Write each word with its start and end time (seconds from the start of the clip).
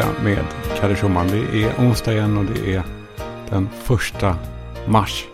känsla 0.00 0.24
med 0.24 0.44
Kalle 0.80 0.96
Schumann. 0.96 1.26
Det 1.26 1.62
är 1.62 1.72
onsdag 1.78 2.12
igen 2.12 2.36
och 2.36 2.44
det 2.44 2.74
är 2.74 2.82
den 3.50 3.68
första 3.82 4.36
mars. 4.86 5.24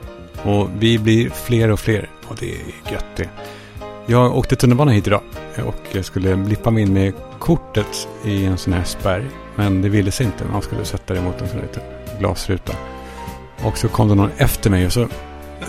Och 0.43 0.69
vi 0.79 0.99
blir 0.99 1.31
fler 1.31 1.71
och 1.71 1.81
fler 1.81 2.11
och 2.29 2.37
det 2.41 2.51
är 2.51 2.93
gött 2.93 3.17
det. 3.17 3.29
Jag 4.07 4.37
åkte 4.37 4.57
tunnelbana 4.57 4.93
hit 4.93 5.07
idag 5.07 5.21
och 5.65 6.05
skulle 6.05 6.37
blippa 6.37 6.71
mig 6.71 6.83
in 6.83 6.93
med 6.93 7.13
kortet 7.39 8.09
i 8.25 8.45
en 8.45 8.59
sån 8.59 8.73
här 8.73 8.85
spärr. 8.85 9.25
Men 9.55 9.83
det 9.83 9.89
ville 9.89 10.11
sig 10.11 10.27
inte. 10.27 10.45
Man 10.53 10.63
skulle 10.63 10.85
sätta 10.85 11.15
det 11.15 11.21
mot 11.21 11.41
en 11.41 11.49
sån 11.49 11.61
liten 11.61 11.83
glasruta. 12.19 12.73
Och 13.65 13.79
så 13.79 13.89
kom 13.89 14.09
det 14.09 14.15
någon 14.15 14.31
efter 14.37 14.71
mig 14.71 14.87
och 14.87 14.93
så 14.93 15.09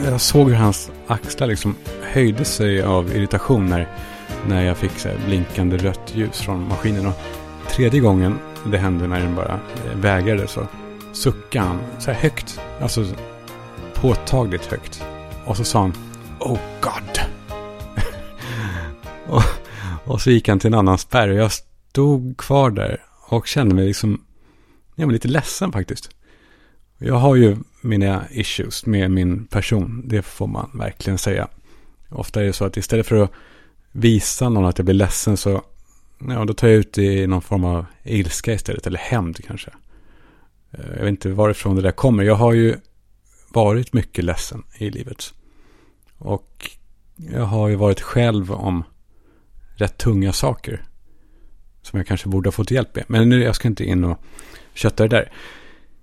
jag 0.06 0.22
såg 0.22 0.50
hur 0.50 0.56
hans 0.56 0.92
axlar 1.08 1.48
liksom 1.48 1.76
höjde 2.02 2.46
sig 2.46 2.84
av 2.84 3.16
irritation 3.16 3.70
när, 3.70 3.88
när 4.48 4.66
jag 4.66 4.78
fick 4.78 5.00
så 5.00 5.10
blinkande 5.26 5.78
rött 5.78 6.12
ljus 6.16 6.42
från 6.42 6.68
maskinen. 6.68 7.08
Och 7.08 7.14
tredje 7.70 8.00
gången 8.00 8.40
det 8.72 8.78
hände 8.78 9.08
när 9.08 9.20
den 9.20 9.36
bara 9.36 9.60
eh, 9.86 9.98
vägrade 9.98 10.48
så 10.48 10.68
suckade 11.14 11.66
han 11.66 11.80
så 12.00 12.12
här 12.12 12.22
högt. 12.22 12.60
Alltså 12.82 13.06
påtagligt 13.94 14.66
högt. 14.66 15.04
Och 15.46 15.58
så 15.58 15.64
sa 15.64 15.82
han 15.82 15.94
Oh 16.40 16.60
God. 16.82 17.20
och, 19.28 19.44
och 20.06 20.22
så 20.22 20.32
gick 20.32 20.50
han 20.50 20.60
till 20.60 20.68
en 20.68 20.80
annan 20.80 20.98
spärr 20.98 21.30
och 21.30 21.36
jag 21.36 21.52
stod 21.52 22.38
kvar 22.38 22.72
där 22.72 23.04
och 23.30 23.48
kände 23.48 23.76
mig 23.76 23.88
liksom 23.88 24.22
jag 25.00 25.06
var 25.06 25.14
lite 25.14 25.28
ledsen 25.28 25.72
faktiskt. 25.72 26.10
Jag 26.98 27.16
har 27.16 27.36
ju 27.36 27.58
mina 27.82 28.24
issues 28.32 28.86
med 28.86 29.12
min 29.12 29.46
person. 29.46 30.04
Det 30.06 30.22
får 30.22 30.48
man 30.48 30.70
verkligen 30.74 31.18
säga. 31.18 31.48
Ofta 32.10 32.42
är 32.42 32.46
det 32.46 32.54
så 32.54 32.66
att 32.66 32.78
istället 32.78 33.08
för 33.08 33.16
att 33.16 33.32
visa 33.92 34.50
någon 34.50 34.66
att 34.66 34.78
jag 34.78 34.86
blir 34.86 34.96
ledsen 34.96 35.38
så 35.38 35.62
ja, 36.20 36.46
då 36.46 36.54
tar 36.54 36.68
jag 36.68 36.78
ut 36.78 36.94
det 36.94 37.04
i 37.04 37.28
någon 37.28 37.42
form 37.42 37.64
av 37.64 37.86
ilska 38.04 38.54
istället. 38.54 38.88
Eller 38.88 39.00
hämnd 39.00 39.46
kanske. 39.46 39.72
Eh, 40.72 40.86
jag 40.96 41.00
vet 41.00 41.10
inte 41.10 41.30
varifrån 41.30 41.76
det 41.76 41.82
där 41.82 41.92
kommer. 41.92 42.24
Jag 42.24 42.36
har 42.36 42.54
ju 42.54 42.76
varit 43.50 43.94
mycket 43.94 44.26
ledsen 44.26 44.64
i 44.78 44.90
livet. 44.90 45.34
Och 46.18 46.72
jag 47.16 47.44
har 47.44 47.68
ju 47.68 47.76
varit 47.76 48.02
själv 48.02 48.52
om 48.52 48.84
rätt 49.76 49.98
tunga 49.98 50.34
saker. 50.34 50.84
Som 51.82 51.98
jag 51.98 52.08
kanske 52.08 52.30
borde 52.30 52.48
ha 52.48 52.52
fått 52.52 52.72
hjälp 52.72 52.96
med. 52.96 53.06
Men 53.08 53.30
nu, 53.30 53.44
jag 53.44 53.56
ska 53.56 53.68
inte 53.68 53.86
in 53.86 54.04
och 54.04 54.18
kötta 54.74 55.04
det 55.04 55.10
där. 55.10 55.32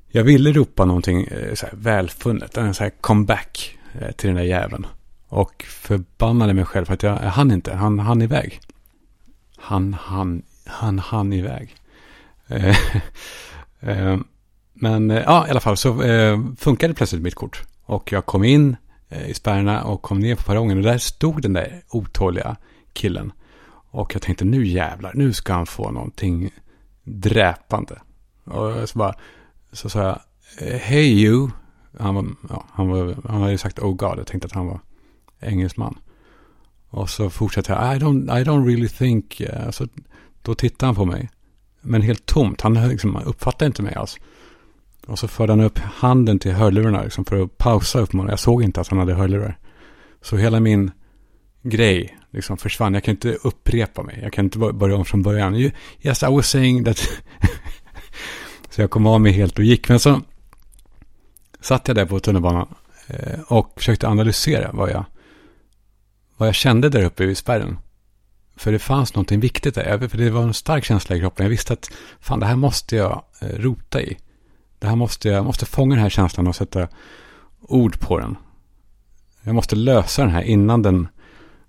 Jag 0.09 0.25
ville 0.25 0.53
ropa 0.53 0.85
någonting 0.85 1.25
eh, 1.25 1.55
så 1.55 1.67
här, 1.67 1.75
välfunnet. 1.77 2.57
En 2.57 2.75
så 2.75 2.83
här 2.83 2.91
comeback 3.01 3.79
eh, 4.01 4.11
till 4.11 4.27
den 4.29 4.37
där 4.37 4.45
jäveln. 4.45 4.87
Och 5.29 5.65
förbannade 5.69 6.55
mig 6.55 6.65
själv 6.65 6.85
för 6.85 6.95
att 6.95 7.03
jag, 7.03 7.13
jag 7.23 7.31
hann 7.31 7.51
inte. 7.51 7.75
Han 7.75 7.99
hann 7.99 8.23
iväg. 8.23 8.61
Han 9.65 9.95
han, 9.95 10.43
han 10.67 10.99
hann 10.99 11.33
iväg. 11.33 11.77
Eh, 12.47 12.77
eh 13.81 14.19
men 14.75 15.11
eh, 15.11 15.23
ja, 15.23 15.47
i 15.47 15.51
alla 15.51 15.61
fall 15.61 15.77
så 15.77 16.03
eh, 16.03 16.41
funkade 16.59 16.95
plötsligt 16.95 17.23
mitt 17.23 17.35
kort. 17.35 17.63
Och 17.85 18.13
jag 18.13 18.27
kom 18.27 18.45
in 18.45 18.77
i 19.27 19.35
spärrarna 19.35 19.85
och 19.85 20.03
kom 20.03 20.21
ner 20.21 20.37
på 20.37 20.43
perrongen. 20.43 20.79
Och 20.79 20.85
där 20.85 20.99
stod 20.99 21.43
den 21.43 21.53
där 21.53 21.83
otåliga 21.91 22.57
killen. 22.93 23.33
Och 23.91 24.15
jag 24.15 24.23
tänkte 24.23 24.45
nu 24.45 24.67
jävlar, 24.67 25.13
nu 25.15 25.33
ska 25.33 25.53
han 25.53 25.67
få 25.67 25.91
någonting 25.91 26.51
dräpande. 27.05 28.01
Och 28.45 28.89
så 28.89 28.99
bara, 28.99 29.15
så 29.73 29.89
sa 29.89 30.03
jag, 30.03 30.19
Hey 30.79 31.25
you. 31.25 31.51
Han, 31.99 32.15
var, 32.15 32.27
ja, 32.49 32.65
han, 32.73 32.89
var, 32.89 33.17
han 33.29 33.41
hade 33.41 33.53
ju 33.53 33.59
sagt 33.59 33.79
Oh 33.79 33.95
God. 33.95 34.19
Jag 34.19 34.27
tänkte 34.27 34.47
att 34.47 34.53
han 34.53 34.67
var 34.67 34.81
engelsman. 35.41 35.99
Och 36.95 37.11
så 37.11 37.31
fortsatte 37.31 37.73
jag, 37.73 37.97
I 37.97 37.99
don't, 37.99 38.41
I 38.41 38.45
don't 38.45 38.67
really 38.67 38.89
think. 38.89 39.41
Eh, 39.41 39.71
så 39.71 39.87
då 40.43 40.55
tittade 40.55 40.87
han 40.89 40.95
på 40.95 41.05
mig. 41.05 41.31
Men 41.81 42.03
helt 42.03 42.27
tomt. 42.27 42.61
Han 42.61 42.89
liksom, 42.89 43.17
uppfattade 43.17 43.67
inte 43.67 43.83
mig 43.83 43.95
alls. 43.95 44.17
Och 45.07 45.19
så 45.19 45.29
förde 45.29 45.53
han 45.53 45.61
upp 45.61 45.79
handen 45.79 46.39
till 46.39 46.53
hörlurarna 46.53 47.03
liksom, 47.03 47.25
för 47.25 47.43
att 47.43 47.59
pausa 47.59 47.99
upp 47.99 48.13
mig. 48.13 48.27
Jag 48.29 48.39
såg 48.39 48.63
inte 48.63 48.81
att 48.81 48.89
han 48.89 48.99
hade 48.99 49.15
hörlurar. 49.15 49.59
Så 50.23 50.37
hela 50.37 50.61
min 50.61 50.91
grej 51.63 52.19
liksom 52.31 52.57
försvann. 52.57 52.95
Jag 52.95 53.05
kan 53.05 53.15
inte 53.15 53.33
upprepa 53.33 54.03
mig. 54.03 54.19
Jag 54.23 54.33
kan 54.33 54.45
inte 54.45 54.59
börja 54.59 54.97
om 54.97 55.05
från 55.05 55.23
början. 55.23 55.55
Yes, 56.03 56.23
I 56.23 56.27
was 56.27 56.51
saying 56.51 56.85
that 56.85 56.99
Så 58.71 58.81
jag 58.81 58.91
kom 58.91 59.07
av 59.07 59.21
mig 59.21 59.33
helt 59.33 59.59
och 59.59 59.65
gick. 59.65 59.89
Men 59.89 60.01
så 60.01 60.21
satt 61.61 61.89
jag 61.89 61.97
där 61.97 62.07
på 62.07 62.21
tunnelbanan 62.21 62.75
eh, 63.07 63.41
och 63.49 63.73
försökte 63.77 64.09
analysera 64.09 64.71
vad 64.73 64.91
jag, 64.91 65.05
vad 66.45 66.49
jag 66.49 66.55
kände 66.55 66.89
där 66.89 67.05
uppe 67.05 67.27
vid 67.27 67.39
spärren. 67.39 67.79
För 68.57 68.73
det 68.73 68.79
fanns 68.79 69.15
någonting 69.15 69.41
viktigt 69.41 69.75
där. 69.75 70.09
För 70.09 70.19
det 70.19 70.31
var 70.31 70.43
en 70.43 70.55
stark 70.55 70.85
känsla 70.85 71.17
i 71.17 71.21
kroppen. 71.21 71.45
Jag 71.45 71.51
visste 71.51 71.73
att 71.73 71.91
fan, 72.21 72.41
det 72.41 72.47
här 72.47 72.57
måste 72.57 72.97
jag 72.97 73.25
eh, 73.41 73.49
rota 73.49 74.03
i. 74.03 74.19
Det 74.79 74.87
här 74.87 74.97
måste 74.97 75.29
jag 75.29 75.45
måste 75.45 75.67
fånga 75.67 75.95
den 75.95 76.03
här 76.03 76.11
känslan 76.11 76.47
och 76.47 76.57
sätta 76.57 76.89
ord 77.61 78.01
på 78.01 78.19
den. 78.19 78.37
Jag 79.43 79.55
måste 79.55 79.77
lösa 79.77 80.23
den 80.23 80.31
här 80.31 80.43
innan 80.43 80.83
den 80.83 81.09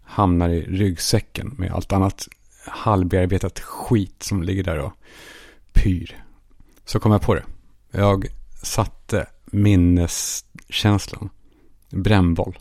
hamnar 0.04 0.50
i 0.50 0.62
ryggsäcken 0.62 1.56
med 1.58 1.72
allt 1.72 1.94
annat 1.94 2.28
halvbearbetat 2.68 3.60
skit 3.60 4.24
som 4.24 4.44
ligger 4.44 4.64
där 4.64 4.80
och 4.80 4.94
pyr. 5.74 6.24
Så 6.86 7.00
kom 7.00 7.12
jag 7.12 7.22
på 7.22 7.34
det. 7.34 7.44
Jag 7.92 8.26
satte 8.64 9.28
minneskänslan. 9.46 11.30
Brännboll. 11.90 12.58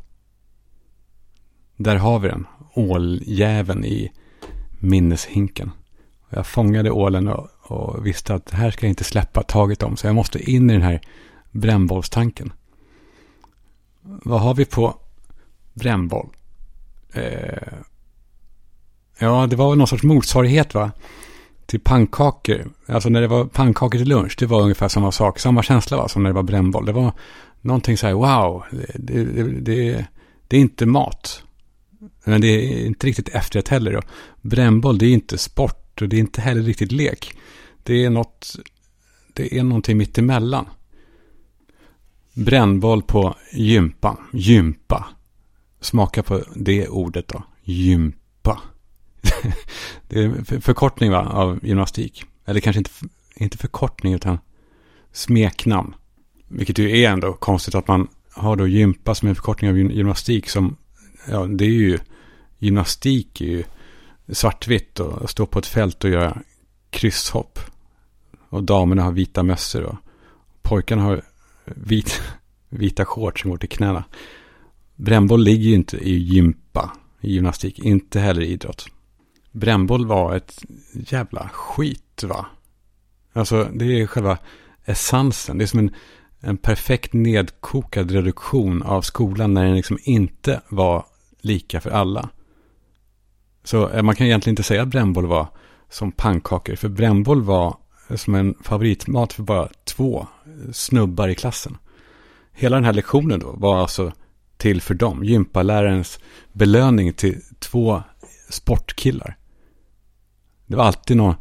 Där 1.76 1.96
har 1.96 2.18
vi 2.18 2.28
den. 2.28 2.46
Åljäveln 2.74 3.84
i 3.84 4.12
minneshinken. 4.78 5.70
Jag 6.30 6.46
fångade 6.46 6.90
ålen 6.90 7.28
och, 7.28 7.48
och, 7.62 8.06
visste 8.06 8.34
att 8.34 8.46
det 8.46 8.56
här 8.56 8.70
ska 8.70 8.86
jag 8.86 8.90
inte 8.90 9.04
släppa 9.04 9.42
taget 9.42 9.82
om. 9.82 9.96
Så 9.96 10.06
jag 10.06 10.14
måste 10.14 10.50
in 10.50 10.70
i 10.70 10.72
den 10.72 10.82
här 10.82 11.00
brännbollstanken. 11.50 12.52
Vad 14.02 14.40
har 14.40 14.54
vi 14.54 14.64
på 14.64 14.96
brännboll? 15.74 16.28
Eh, 17.12 17.78
ja, 19.18 19.46
det 19.46 19.56
var 19.56 19.76
någon 19.76 19.86
sorts 19.86 20.02
motsvarighet 20.02 20.74
va? 20.74 20.90
till 21.66 21.80
pannkakor. 21.80 22.70
Alltså 22.86 23.08
när 23.08 23.20
det 23.20 23.26
var 23.26 23.44
pannkakor 23.44 23.98
till 23.98 24.08
lunch, 24.08 24.36
det 24.38 24.46
var 24.46 24.62
ungefär 24.62 24.88
samma 24.88 25.12
sak. 25.12 25.38
Samma 25.38 25.62
känsla 25.62 25.96
va, 25.96 26.08
som 26.08 26.22
när 26.22 26.30
det 26.30 26.34
var 26.34 26.42
brännboll. 26.42 26.86
Det 26.86 26.92
var 26.92 27.12
någonting 27.60 27.96
så 27.96 28.06
här, 28.06 28.14
wow, 28.14 28.64
det, 28.94 29.24
det, 29.24 29.60
det, 29.60 30.06
det 30.48 30.56
är 30.56 30.60
inte 30.60 30.86
mat. 30.86 31.43
Men 32.24 32.40
det 32.40 32.46
är 32.46 32.86
inte 32.86 33.06
riktigt 33.06 33.28
efterrätt 33.28 33.68
heller. 33.68 34.02
Brännboll, 34.40 34.98
det 34.98 35.06
är 35.06 35.12
inte 35.12 35.38
sport 35.38 36.02
och 36.02 36.08
det 36.08 36.16
är 36.16 36.20
inte 36.20 36.40
heller 36.40 36.62
riktigt 36.62 36.92
lek. 36.92 37.36
Det 37.82 38.04
är 38.04 38.10
något, 38.10 38.56
det 39.32 39.58
är 39.58 39.64
någonting 39.64 39.96
mittemellan. 39.96 40.66
Brännboll 42.34 43.02
på 43.02 43.36
gympan, 43.52 44.16
gympa. 44.32 45.06
Smaka 45.80 46.22
på 46.22 46.42
det 46.54 46.88
ordet 46.88 47.28
då, 47.28 47.42
gympa. 47.62 48.60
det 50.08 50.24
är 50.24 50.60
förkortning 50.60 51.10
va, 51.10 51.28
av 51.28 51.66
gymnastik. 51.66 52.24
Eller 52.46 52.60
kanske 52.60 52.80
inte, 52.80 52.90
inte 53.36 53.58
förkortning 53.58 54.14
utan 54.14 54.38
smeknamn. 55.12 55.94
Vilket 56.48 56.78
ju 56.78 56.98
är 57.00 57.10
ändå 57.10 57.32
konstigt 57.32 57.74
att 57.74 57.88
man 57.88 58.08
har 58.30 58.56
då 58.56 58.66
gympa 58.66 59.14
som 59.14 59.28
en 59.28 59.34
förkortning 59.34 59.70
av 59.70 59.78
gymnastik 59.78 60.48
som, 60.48 60.76
ja 61.30 61.46
det 61.46 61.64
är 61.64 61.68
ju, 61.68 61.98
gymnastik 62.58 63.40
är 63.40 63.46
ju 63.46 63.64
svartvitt 64.28 65.00
och 65.00 65.30
stå 65.30 65.46
på 65.46 65.58
ett 65.58 65.66
fält 65.66 66.04
och 66.04 66.10
göra 66.10 66.38
krysshopp. 66.90 67.58
Och 68.48 68.64
damerna 68.64 69.02
har 69.02 69.12
vita 69.12 69.42
mössor 69.42 69.82
och 69.82 69.96
pojkarna 70.62 71.02
har 71.02 71.22
vit, 71.64 72.22
vita 72.68 73.04
shorts 73.04 73.42
som 73.42 73.50
går 73.50 73.58
till 73.58 73.68
knäna. 73.68 74.04
Brännboll 74.96 75.44
ligger 75.44 75.68
ju 75.68 75.74
inte 75.74 75.96
i 75.96 76.18
gympa, 76.18 76.90
i 77.20 77.32
gymnastik, 77.32 77.78
inte 77.78 78.20
heller 78.20 78.42
i 78.42 78.46
idrott 78.46 78.88
brännboll 79.54 80.06
var 80.06 80.36
ett 80.36 80.64
jävla 80.92 81.48
skit 81.52 82.24
va? 82.24 82.46
Alltså 83.32 83.68
det 83.72 83.84
är 83.84 84.06
själva 84.06 84.38
essensen. 84.84 85.58
Det 85.58 85.64
är 85.64 85.66
som 85.66 85.78
en, 85.78 85.94
en 86.40 86.56
perfekt 86.56 87.12
nedkokad 87.12 88.10
reduktion 88.10 88.82
av 88.82 89.02
skolan 89.02 89.54
när 89.54 89.64
den 89.64 89.76
liksom 89.76 89.98
inte 90.02 90.60
var 90.68 91.06
lika 91.44 91.80
för 91.80 91.90
alla. 91.90 92.28
Så 93.64 93.88
eh, 93.88 94.02
man 94.02 94.14
kan 94.14 94.26
egentligen 94.26 94.52
inte 94.52 94.62
säga 94.62 94.82
att 94.82 94.88
brännboll 94.88 95.26
var 95.26 95.48
som 95.88 96.12
pannkakor. 96.12 96.76
För 96.76 96.88
brännboll 96.88 97.42
var 97.42 97.76
som 98.14 98.34
en 98.34 98.54
favoritmat 98.62 99.32
för 99.32 99.42
bara 99.42 99.68
två 99.84 100.26
eh, 100.46 100.72
snubbar 100.72 101.28
i 101.28 101.34
klassen. 101.34 101.76
Hela 102.52 102.76
den 102.76 102.84
här 102.84 102.92
lektionen 102.92 103.40
då 103.40 103.52
var 103.52 103.80
alltså 103.80 104.12
till 104.56 104.80
för 104.80 104.94
dem. 104.94 105.24
Gympalärarens 105.24 106.18
belöning 106.52 107.12
till 107.12 107.40
två 107.58 108.02
sportkillar 108.48 109.36
det 110.66 110.76
var 110.76 110.84
alltid 110.84 111.16
någon 111.16 111.34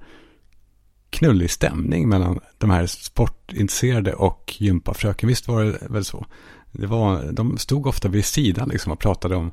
knullig 1.09 1.51
stämning 1.51 2.09
mellan 2.09 2.39
de 2.57 2.69
här 2.69 2.85
sportintresserade 2.85 4.13
och 4.13 4.55
gympafröken. 4.57 5.29
Visst 5.29 5.47
var 5.47 5.63
det 5.63 5.77
väl 5.89 6.05
så? 6.05 6.25
Det 6.71 6.87
var, 6.87 7.31
de 7.31 7.57
stod 7.57 7.87
ofta 7.87 8.07
vid 8.07 8.25
sidan 8.25 8.69
liksom 8.69 8.91
och 8.91 8.99
pratade 8.99 9.35
om 9.35 9.51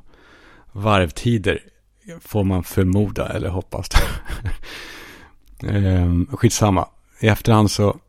varvtider. 0.71 1.59
Får 2.19 2.43
man 2.43 2.63
förmoda 2.63 3.27
eller 3.29 3.49
hoppas. 3.49 3.89
ehm, 5.63 6.27
skitsamma. 6.31 6.87
i 7.19 7.27
efterhand 7.27 7.71
så, 7.71 7.99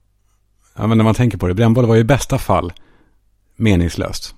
ja 0.75 0.87
men 0.87 0.99
när 0.99 1.05
man 1.05 1.15
tänker 1.15 1.39
på 1.39 1.49
det, 1.49 1.55
brännboll 1.55 1.87
var 1.87 1.95
ju 1.95 2.01
i 2.01 2.05
bästa 2.05 2.39
fall 2.39 2.73
meningslöst. 3.57 4.35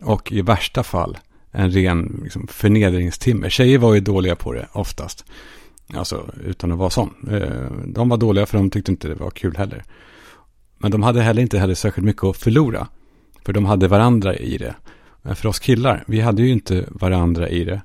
Och 0.00 0.32
i 0.32 0.42
värsta 0.42 0.82
fall 0.82 1.18
en 1.50 1.70
ren 1.70 2.20
liksom, 2.22 2.46
förnedringstimme. 2.46 3.50
Tjejer 3.50 3.78
var 3.78 3.94
ju 3.94 4.00
dåliga 4.00 4.36
på 4.36 4.52
det 4.52 4.68
oftast. 4.72 5.24
Alltså 5.94 6.30
utan 6.44 6.72
att 6.72 6.78
vara 6.78 6.90
sån. 6.90 7.14
Ehm, 7.30 7.92
de 7.92 8.08
var 8.08 8.16
dåliga 8.16 8.46
för 8.46 8.58
de 8.58 8.70
tyckte 8.70 8.90
inte 8.90 9.08
det 9.08 9.14
var 9.14 9.30
kul 9.30 9.56
heller. 9.56 9.84
Men 10.78 10.90
de 10.90 11.02
hade 11.02 11.22
heller 11.22 11.42
inte 11.42 11.58
heller 11.58 11.74
särskilt 11.74 12.06
mycket 12.06 12.24
att 12.24 12.36
förlora. 12.36 12.88
För 13.44 13.52
de 13.52 13.64
hade 13.64 13.88
varandra 13.88 14.36
i 14.36 14.58
det. 14.58 14.74
Men 15.22 15.36
för 15.36 15.48
oss 15.48 15.58
killar, 15.58 16.04
vi 16.06 16.20
hade 16.20 16.42
ju 16.42 16.48
inte 16.48 16.86
varandra 16.90 17.48
i 17.48 17.64
det. 17.64 17.82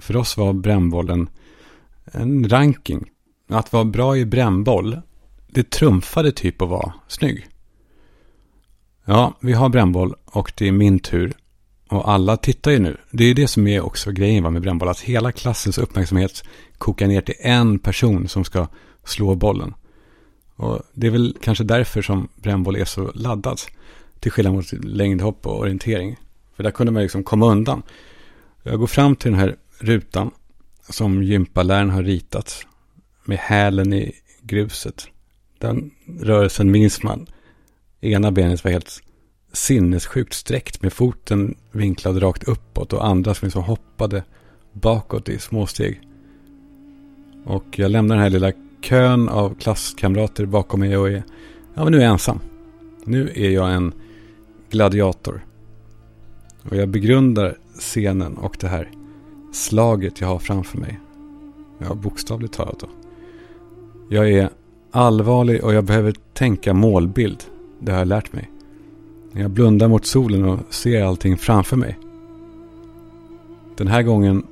För 0.00 0.16
oss 0.16 0.36
var 0.36 0.52
brännbollen 0.52 1.28
en 2.04 2.48
ranking. 2.48 3.10
Att 3.48 3.72
vara 3.72 3.84
bra 3.84 4.16
i 4.16 4.24
brännboll, 4.24 5.00
det 5.46 5.70
trumfade 5.70 6.32
typ 6.32 6.62
att 6.62 6.68
vara 6.68 6.92
snygg. 7.08 7.46
Ja, 9.04 9.34
vi 9.40 9.52
har 9.52 9.68
brännboll 9.68 10.14
och 10.24 10.52
det 10.56 10.68
är 10.68 10.72
min 10.72 10.98
tur. 10.98 11.32
Och 11.88 12.10
alla 12.10 12.36
tittar 12.36 12.70
ju 12.70 12.78
nu. 12.78 12.96
Det 13.10 13.24
är 13.24 13.34
det 13.34 13.48
som 13.48 13.66
är 13.66 13.80
också 13.80 14.12
grejen 14.12 14.52
med 14.52 14.62
brännboll. 14.62 14.88
Att 14.88 15.00
hela 15.00 15.32
klassens 15.32 15.78
uppmärksamhet 15.78 16.44
kokar 16.78 17.06
ner 17.06 17.20
till 17.20 17.34
en 17.38 17.78
person 17.78 18.28
som 18.28 18.44
ska 18.44 18.68
slå 19.04 19.34
bollen. 19.34 19.74
Och 20.56 20.82
det 20.92 21.06
är 21.06 21.10
väl 21.10 21.36
kanske 21.42 21.64
därför 21.64 22.02
som 22.02 22.28
brännboll 22.36 22.76
är 22.76 22.84
så 22.84 23.10
laddad. 23.14 23.60
Till 24.20 24.32
skillnad 24.32 24.54
mot 24.54 24.72
längdhopp 24.72 25.46
och 25.46 25.58
orientering. 25.58 26.16
För 26.56 26.62
där 26.62 26.70
kunde 26.70 26.92
man 26.92 27.02
liksom 27.02 27.24
komma 27.24 27.46
undan. 27.46 27.82
Jag 28.62 28.78
går 28.78 28.86
fram 28.86 29.16
till 29.16 29.30
den 29.30 29.40
här 29.40 29.56
rutan 29.78 30.30
som 30.88 31.22
gympaläraren 31.22 31.90
har 31.90 32.02
ritat. 32.02 32.66
Med 33.24 33.38
hälen 33.38 33.92
i 33.92 34.12
gruset. 34.42 35.06
Den 35.58 35.90
rörelsen 36.20 36.70
minns 36.70 37.02
man. 37.02 37.26
Ena 38.00 38.30
benet 38.30 38.64
var 38.64 38.70
helt 38.70 39.02
sinnessjukt 39.52 40.34
sträckt 40.34 40.82
med 40.82 40.92
foten 40.92 41.54
vinklad 41.72 42.22
rakt 42.22 42.44
uppåt 42.44 42.92
och 42.92 43.06
andra 43.06 43.34
som 43.34 43.46
liksom 43.46 43.62
hoppade 43.62 44.24
bakåt 44.72 45.28
i 45.28 45.38
småsteg. 45.38 46.00
Och 47.44 47.78
jag 47.78 47.90
lämnar 47.90 48.14
den 48.14 48.22
här 48.22 48.30
lilla 48.30 48.52
kön 48.80 49.28
av 49.28 49.54
klasskamrater 49.54 50.46
bakom 50.46 50.80
mig 50.80 50.96
och 50.96 51.08
är, 51.08 51.22
ja 51.74 51.84
men 51.84 51.92
nu 51.92 51.98
är 51.98 52.02
jag 52.02 52.12
ensam. 52.12 52.40
Nu 53.04 53.32
är 53.34 53.50
jag 53.50 53.72
en 53.72 53.92
gladiator. 54.70 55.44
Och 56.70 56.76
jag 56.76 56.88
begrundar 56.88 57.58
scenen 57.78 58.36
och 58.36 58.56
det 58.60 58.68
här 58.68 58.90
slaget 59.52 60.20
jag 60.20 60.28
har 60.28 60.38
framför 60.38 60.78
mig. 60.78 61.00
Ja, 61.78 61.94
bokstavligt 61.94 62.54
talat 62.54 62.78
då. 62.80 62.86
Jag 64.08 64.32
är 64.32 64.50
allvarlig 64.90 65.64
och 65.64 65.74
jag 65.74 65.84
behöver 65.84 66.14
tänka 66.32 66.74
målbild. 66.74 67.44
Det 67.80 67.92
har 67.92 67.98
jag 67.98 68.08
lärt 68.08 68.32
mig. 68.32 68.50
Jag 69.32 69.50
blundar 69.50 69.88
mot 69.88 70.06
solen 70.06 70.44
och 70.44 70.58
ser 70.70 71.04
allting 71.04 71.36
framför 71.36 71.76
mig. 71.76 71.98
Den 73.76 73.88
här 73.88 74.02
gången 74.02 74.42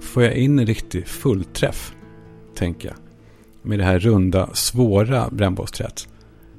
får 0.00 0.22
jag 0.22 0.34
in 0.34 0.58
en 0.58 0.66
riktig 0.66 1.06
fullträff, 1.06 1.94
tänker 2.54 2.88
jag. 2.88 2.96
Med 3.62 3.78
det 3.78 3.84
här 3.84 3.98
runda, 3.98 4.48
svåra 4.52 5.28
brännbollsträet. 5.30 6.08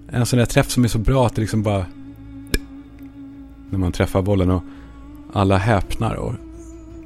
En 0.10 0.26
sån 0.26 0.40
där 0.40 0.46
träff 0.46 0.70
som 0.70 0.84
är 0.84 0.88
så 0.88 1.00
bra 1.00 1.26
att 1.26 1.36
det 1.36 1.42
liksom 1.42 1.64
bara... 1.64 1.86
När 3.70 3.80
man 3.80 3.92
träffar 3.92 4.22
bollen 4.22 4.52
och 4.52 4.64
alla 5.34 5.58
häpnar 5.58 6.16
och 6.16 6.34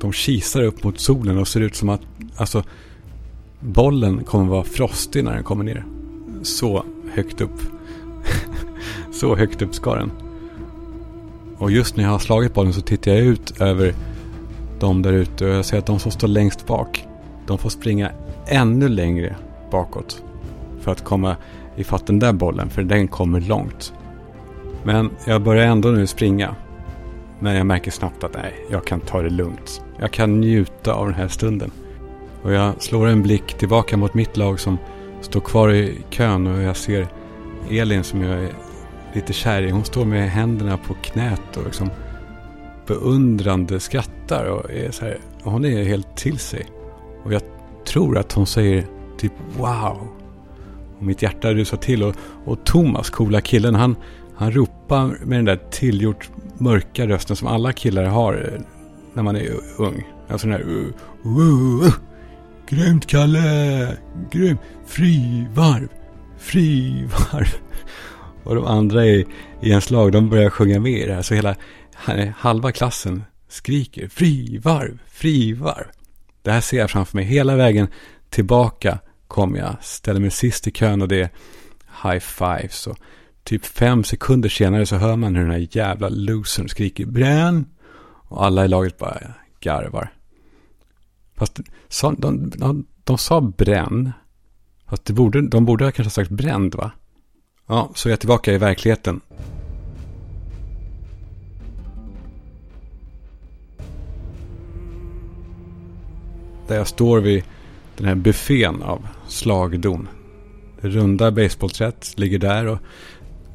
de 0.02 0.12
kisar 0.12 0.63
upp 0.63 0.84
mot 0.84 1.00
solen 1.00 1.38
och 1.38 1.48
ser 1.48 1.62
ut 1.62 1.75
som 1.75 1.90
att 1.90 2.02
alltså, 2.36 2.63
bollen 3.60 4.24
kommer 4.24 4.46
vara 4.46 4.63
frostig 4.63 5.24
när 5.24 5.34
den 5.34 5.44
kommer 5.44 5.63
ner. 5.63 5.86
Så 6.44 6.86
högt 7.13 7.42
upp. 7.42 7.62
så 9.12 9.36
högt 9.36 9.62
upp 9.62 9.75
ska 9.75 9.96
den. 9.96 10.12
Och 11.58 11.72
just 11.72 11.96
när 11.96 12.04
jag 12.04 12.12
har 12.12 12.19
slagit 12.19 12.54
bollen 12.54 12.74
så 12.74 12.81
tittar 12.81 13.12
jag 13.12 13.22
ut 13.22 13.62
över 13.62 13.94
de 14.80 15.02
där 15.02 15.14
ute 15.14 15.46
och 15.46 15.52
jag 15.52 15.66
ser 15.66 15.78
att 15.78 15.86
de 15.86 16.00
som 16.00 16.12
står 16.12 16.28
längst 16.28 16.68
bak, 16.68 17.07
de 17.48 17.57
får 17.57 17.69
springa 17.69 18.12
ännu 18.48 18.90
längre 18.90 19.36
bakåt. 19.72 20.24
För 20.80 20.92
att 20.92 21.04
komma 21.04 21.36
ifatt 21.75 22.07
den 22.07 22.19
där 22.19 22.34
bollen, 22.34 22.69
för 22.69 22.84
den 22.84 23.07
kommer 23.07 23.42
långt. 23.42 23.94
Men 24.83 25.10
jag 25.25 25.42
börjar 25.42 25.66
ändå 25.66 25.89
nu 25.89 26.07
springa. 26.07 26.56
Men 27.39 27.56
jag 27.56 27.66
märker 27.66 27.92
snabbt 27.92 28.24
att 28.24 28.33
nej, 28.33 28.66
jag 28.69 28.86
kan 28.86 29.00
ta 29.00 29.22
det 29.22 29.30
lugnt. 29.30 29.81
Jag 30.00 30.12
kan 30.12 30.42
njuta 30.42 30.94
av 30.94 31.06
den 31.06 31.16
här 31.16 31.28
stunden. 31.28 31.72
Och 32.42 32.54
jag 32.54 32.81
slår 32.81 33.07
en 33.07 33.24
blick 33.24 33.54
tillbaka 33.54 33.98
mot 33.98 34.13
mitt 34.13 34.38
lag 34.38 34.60
som 34.60 34.78
står 35.22 35.42
kvar 35.42 35.72
i 35.72 35.98
kön 36.10 36.48
och 36.48 36.62
jag 36.62 36.78
ser 36.78 37.07
Elin 37.69 38.04
som 38.04 38.22
jag 38.22 38.44
är 38.44 38.54
lite 39.13 39.33
kär 39.33 39.62
i. 39.62 39.69
Hon 39.69 39.83
står 39.83 40.06
med 40.06 40.30
händerna 40.30 40.78
på 40.78 40.94
knät 40.94 41.57
och 41.57 41.63
liksom 41.66 41.89
beundrande 42.88 43.80
skrattar 43.80 44.45
och 44.45 44.72
är 44.72 44.92
så 44.92 45.06
här. 45.06 45.18
Och 45.44 45.51
hon 45.51 45.66
är 45.66 45.83
helt 45.83 46.18
till 46.18 46.39
sig. 46.39 46.66
Och 47.24 47.33
jag 47.33 47.42
tror 47.86 48.18
att 48.18 48.33
hon 48.33 48.48
säger 48.48 48.86
typ 49.18 49.33
wow. 49.57 50.07
Och 50.98 51.04
mitt 51.04 51.22
hjärta 51.22 51.54
rusar 51.54 51.78
till 51.78 52.04
och, 52.04 52.16
och 52.45 52.66
Thomas, 52.66 53.10
coola 53.10 53.42
killen, 53.42 53.75
han, 53.75 53.95
han 54.42 54.52
ropar 54.52 55.26
med 55.26 55.38
den 55.38 55.46
där 55.46 55.60
tillgjort 55.72 56.30
mörka 56.58 57.08
rösten 57.08 57.36
som 57.36 57.48
alla 57.48 57.74
killar 57.74 58.04
har 58.04 58.52
eh, 58.54 58.62
när 59.14 59.24
man 59.24 59.36
är 59.36 59.50
ung. 59.78 60.08
Alltså 60.28 60.48
den 60.48 60.58
här 60.58 60.70
uh, 60.70 60.88
uh, 61.26 61.86
uh, 61.86 61.94
Grymt 62.70 63.08
Kalle! 63.08 63.98
Grymt! 64.32 64.60
Frivarv! 64.86 65.88
Frivarv! 66.40 67.48
Och 68.44 68.56
de 68.56 68.66
andra 68.66 69.06
i, 69.06 69.28
i 69.62 69.72
en 69.72 69.82
slag, 69.82 70.12
de 70.12 70.30
börjar 70.30 70.50
sjunga 70.50 70.80
med 70.80 71.02
i 71.02 71.06
det 71.06 71.14
här. 71.14 71.22
Så 71.22 71.34
hela 71.34 71.56
halva 72.38 72.72
klassen 72.72 73.24
skriker 73.48 74.08
frivarv, 74.08 75.00
frivarv. 75.08 75.86
Det 76.42 76.52
här 76.52 76.62
ser 76.62 76.78
jag 76.78 76.92
framför 76.92 77.18
mig 77.18 77.26
hela 77.26 77.56
vägen 77.56 77.88
tillbaka 78.30 79.00
kommer 79.28 79.60
jag, 79.60 79.76
ställer 79.82 80.20
mig 80.20 80.32
sist 80.32 80.68
i 80.68 80.72
kön 80.72 81.02
och 81.02 81.08
det 81.08 81.22
är 81.22 81.30
high 82.04 82.20
fives. 82.20 82.88
Och 82.88 82.98
typ 83.44 83.66
fem 83.66 84.04
sekunder 84.04 84.50
senare 84.50 84.86
så 84.86 84.96
hör 84.96 85.16
man 85.16 85.36
hur 85.36 85.44
den 85.44 85.52
här 85.52 85.68
jävla 85.72 86.10
losern 86.10 86.70
skriker 86.70 87.06
bränn. 87.06 87.66
Och 88.28 88.46
alla 88.46 88.66
i 88.66 88.68
laget 88.68 88.98
bara 88.98 89.18
garvar. 89.60 90.14
Fast 91.36 91.60
de, 92.00 92.16
de, 92.19 92.50
de, 92.50 92.86
de 93.04 93.18
sa 93.18 93.42
bränn. 93.42 94.12
Fast 94.90 95.06
det 95.06 95.14
borde, 95.14 95.48
de 95.48 95.66
borde 95.66 95.86
ha 95.86 95.92
kanske 95.92 96.12
sagt 96.12 96.31
bränd 96.31 96.76
va? 96.76 96.92
Ja, 97.68 97.92
så 97.95 98.10
är 98.10 98.12
jag 98.12 98.19
tillbaka 98.19 98.54
i 98.54 98.57
verkligheten. 98.57 99.21
Där 106.68 106.76
jag 106.76 106.88
står 106.88 107.19
vid 107.19 107.44
den 107.98 108.07
här 108.07 108.16
buffén 108.16 108.81
av 108.81 109.07
slagdon. 109.28 110.07
Det 110.81 110.90
runda 110.90 111.31
baseballträet 111.31 112.14
ligger 112.18 112.40
där 112.40 112.68
och 112.68 112.80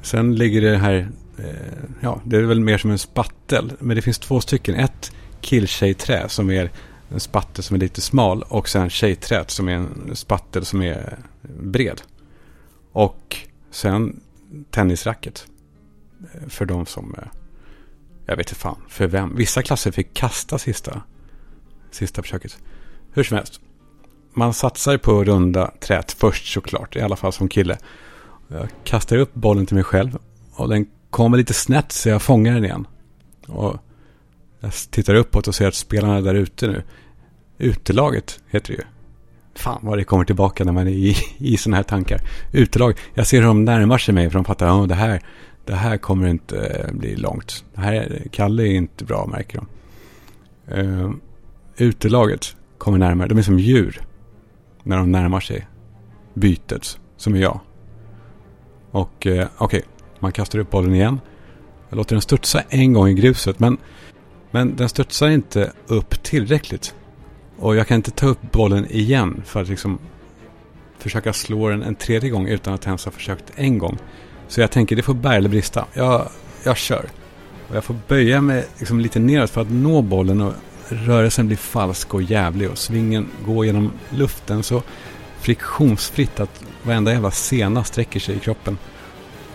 sen 0.06 0.34
ligger 0.34 0.60
det 0.60 0.76
här, 0.76 1.08
eh, 1.38 1.84
ja 2.00 2.20
det 2.24 2.36
är 2.36 2.42
väl 2.42 2.60
mer 2.60 2.78
som 2.78 2.90
en 2.90 2.98
spattel. 2.98 3.72
Men 3.78 3.96
det 3.96 4.02
finns 4.02 4.18
två 4.18 4.40
stycken. 4.40 4.74
Ett 4.74 5.12
killtjejträ 5.40 6.28
som 6.28 6.50
är 6.50 6.70
en 7.08 7.20
spattel 7.20 7.64
som 7.64 7.74
är 7.74 7.80
lite 7.80 8.00
smal 8.00 8.42
och 8.42 8.68
sen 8.68 8.90
tjejträt 8.90 9.50
som 9.50 9.68
är 9.68 9.72
en 9.72 10.16
spattel 10.16 10.64
som 10.64 10.82
är 10.82 11.18
bred. 11.60 12.02
Och 12.92 13.36
sen 13.70 14.20
tennisracket. 14.70 15.46
Eh, 16.34 16.48
för 16.48 16.66
de 16.66 16.86
som, 16.86 17.14
eh, 17.18 17.28
jag 18.26 18.36
vet 18.36 18.48
inte 18.48 18.60
fan, 18.60 18.78
för 18.88 19.06
vem. 19.06 19.36
Vissa 19.36 19.62
klasser 19.62 19.90
fick 19.90 20.14
kasta 20.14 20.58
sista, 20.58 21.02
sista 21.90 22.22
försöket. 22.22 22.58
Hur 23.12 23.22
som 23.22 23.36
helst. 23.36 23.60
Man 24.34 24.54
satsar 24.54 24.98
på 24.98 25.24
runda 25.24 25.70
trät 25.80 26.12
först 26.12 26.52
såklart, 26.52 26.96
i 26.96 27.00
alla 27.00 27.16
fall 27.16 27.32
som 27.32 27.48
kille. 27.48 27.78
Jag 28.48 28.68
kastar 28.84 29.16
upp 29.16 29.34
bollen 29.34 29.66
till 29.66 29.74
mig 29.74 29.84
själv 29.84 30.18
och 30.54 30.68
den 30.68 30.86
kommer 31.10 31.38
lite 31.38 31.54
snett 31.54 31.92
så 31.92 32.08
jag 32.08 32.22
fångar 32.22 32.54
den 32.54 32.64
igen. 32.64 32.86
Och 33.46 33.76
jag 34.60 34.72
tittar 34.90 35.14
uppåt 35.14 35.48
och 35.48 35.54
ser 35.54 35.68
att 35.68 35.74
spelarna 35.74 36.16
är 36.16 36.22
där 36.22 36.34
ute 36.34 36.66
nu. 36.66 36.82
Utelaget 37.58 38.40
heter 38.50 38.72
det 38.72 38.78
ju. 38.78 38.84
Fan 39.54 39.80
vad 39.82 39.98
det 39.98 40.04
kommer 40.04 40.24
tillbaka 40.24 40.64
när 40.64 40.72
man 40.72 40.86
är 40.86 40.92
i, 40.92 41.16
i 41.38 41.56
sådana 41.56 41.76
här 41.76 41.84
tankar. 41.84 42.20
Utelag. 42.52 42.98
Jag 43.14 43.26
ser 43.26 43.40
hur 43.40 43.46
de 43.46 43.64
närmar 43.64 43.98
sig 43.98 44.14
mig 44.14 44.30
för 44.30 44.34
de 44.34 44.44
fattar 44.44 44.66
att 44.66 44.72
oh, 44.72 44.86
det, 44.86 44.94
här, 44.94 45.22
det 45.64 45.74
här 45.74 45.96
kommer 45.96 46.28
inte 46.28 46.66
eh, 46.66 46.92
bli 46.92 47.16
långt. 47.16 47.64
Det 47.74 47.80
här, 47.80 48.22
Kalle 48.32 48.62
är 48.62 48.74
inte 48.74 49.04
bra 49.04 49.26
märker 49.26 49.58
de. 49.58 49.66
Uh, 50.80 51.12
utelaget 51.76 52.56
kommer 52.78 52.98
närmare. 52.98 53.28
De 53.28 53.38
är 53.38 53.42
som 53.42 53.58
djur. 53.58 54.00
När 54.82 54.96
de 54.96 55.12
närmar 55.12 55.40
sig 55.40 55.66
bytet. 56.34 56.98
Som 57.16 57.34
är 57.34 57.38
jag. 57.38 57.60
Och 58.96 59.26
eh, 59.26 59.48
okej, 59.58 59.78
okay. 59.78 59.82
man 60.18 60.32
kastar 60.32 60.58
upp 60.58 60.70
bollen 60.70 60.94
igen. 60.94 61.20
Jag 61.88 61.96
låter 61.96 62.14
den 62.14 62.22
studsa 62.22 62.62
en 62.68 62.92
gång 62.92 63.08
i 63.08 63.14
gruset. 63.14 63.58
Men, 63.58 63.78
men 64.50 64.76
den 64.76 64.88
studsar 64.88 65.28
inte 65.28 65.72
upp 65.86 66.22
tillräckligt. 66.22 66.94
Och 67.58 67.76
jag 67.76 67.86
kan 67.86 67.94
inte 67.94 68.10
ta 68.10 68.26
upp 68.26 68.52
bollen 68.52 68.86
igen 68.90 69.42
för 69.46 69.62
att 69.62 69.68
liksom 69.68 69.98
försöka 70.98 71.32
slå 71.32 71.68
den 71.68 71.82
en 71.82 71.94
tredje 71.94 72.30
gång 72.30 72.46
utan 72.48 72.74
att 72.74 72.86
ens 72.86 73.04
ha 73.04 73.12
försökt 73.12 73.52
en 73.54 73.78
gång. 73.78 73.98
Så 74.48 74.60
jag 74.60 74.70
tänker 74.70 74.96
det 74.96 75.02
får 75.02 75.14
bära 75.14 75.34
eller 75.34 75.48
brista. 75.48 75.84
Jag, 75.92 76.28
jag 76.64 76.76
kör. 76.76 77.06
Och 77.68 77.76
jag 77.76 77.84
får 77.84 77.96
böja 78.08 78.40
mig 78.40 78.66
liksom 78.78 79.00
lite 79.00 79.18
neråt 79.18 79.50
för 79.50 79.60
att 79.60 79.70
nå 79.70 80.02
bollen 80.02 80.40
och 80.40 80.52
rörelsen 80.88 81.46
blir 81.46 81.56
falsk 81.56 82.14
och 82.14 82.22
jävlig 82.22 82.70
och 82.70 82.78
svingen 82.78 83.28
går 83.46 83.66
genom 83.66 83.92
luften 84.10 84.62
så 84.62 84.82
friktionsfritt 85.46 86.40
att 86.40 86.64
varenda 86.82 87.12
jävla 87.12 87.30
sena 87.30 87.84
sträcker 87.84 88.20
sig 88.20 88.36
i 88.36 88.38
kroppen. 88.38 88.78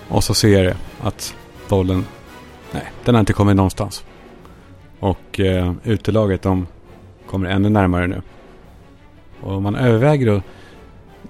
Och 0.07 0.23
så 0.23 0.33
ser 0.33 0.63
jag 0.63 0.75
att 1.01 1.35
bollen, 1.69 2.05
nej, 2.71 2.91
den 3.05 3.15
har 3.15 3.19
inte 3.19 3.33
kommit 3.33 3.55
någonstans. 3.55 4.05
Och 4.99 5.39
eh, 5.39 5.73
utelaget, 5.83 6.41
de 6.41 6.67
kommer 7.27 7.49
ännu 7.49 7.69
närmare 7.69 8.07
nu. 8.07 8.21
Och 9.41 9.61
man 9.61 9.75
överväger 9.75 10.27
att, 10.27 10.43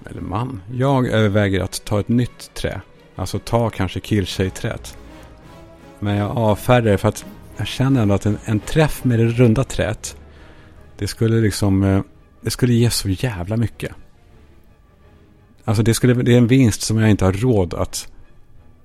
eller 0.10 0.22
man, 0.22 0.62
jag 0.74 1.08
överväger 1.08 1.62
att 1.62 1.86
ta 1.86 2.00
ett 2.00 2.10
nytt 2.10 2.53
trä. 2.53 2.82
Alltså 3.15 3.39
ta 3.39 3.70
kanske 3.70 4.00
killtjejträet. 4.00 4.98
Men 6.00 6.15
jag 6.15 6.38
avfärdar 6.38 6.91
det 6.91 6.98
för 6.98 7.10
att 7.10 7.25
jag 7.58 7.68
känner 7.68 8.01
ändå 8.01 8.15
att 8.15 8.25
en, 8.25 8.38
en 8.46 8.60
träff 8.60 9.03
med 9.03 9.20
det 9.20 9.25
runda 9.25 9.63
träet, 9.63 10.18
det 10.98 11.08
skulle 11.08 11.41
liksom, 11.41 11.84
eh, 11.84 12.01
det 12.41 12.50
skulle 12.50 12.74
ge 12.74 12.89
så 12.89 13.10
jävla 13.10 13.58
mycket. 13.58 13.91
Alltså 15.65 15.84
det, 15.84 15.94
skulle, 15.94 16.13
det 16.13 16.34
är 16.34 16.38
en 16.38 16.48
vinst 16.48 16.82
som 16.82 16.98
jag 16.98 17.10
inte 17.10 17.25
har 17.25 17.34
råd 17.34 17.74
att, 17.74 18.12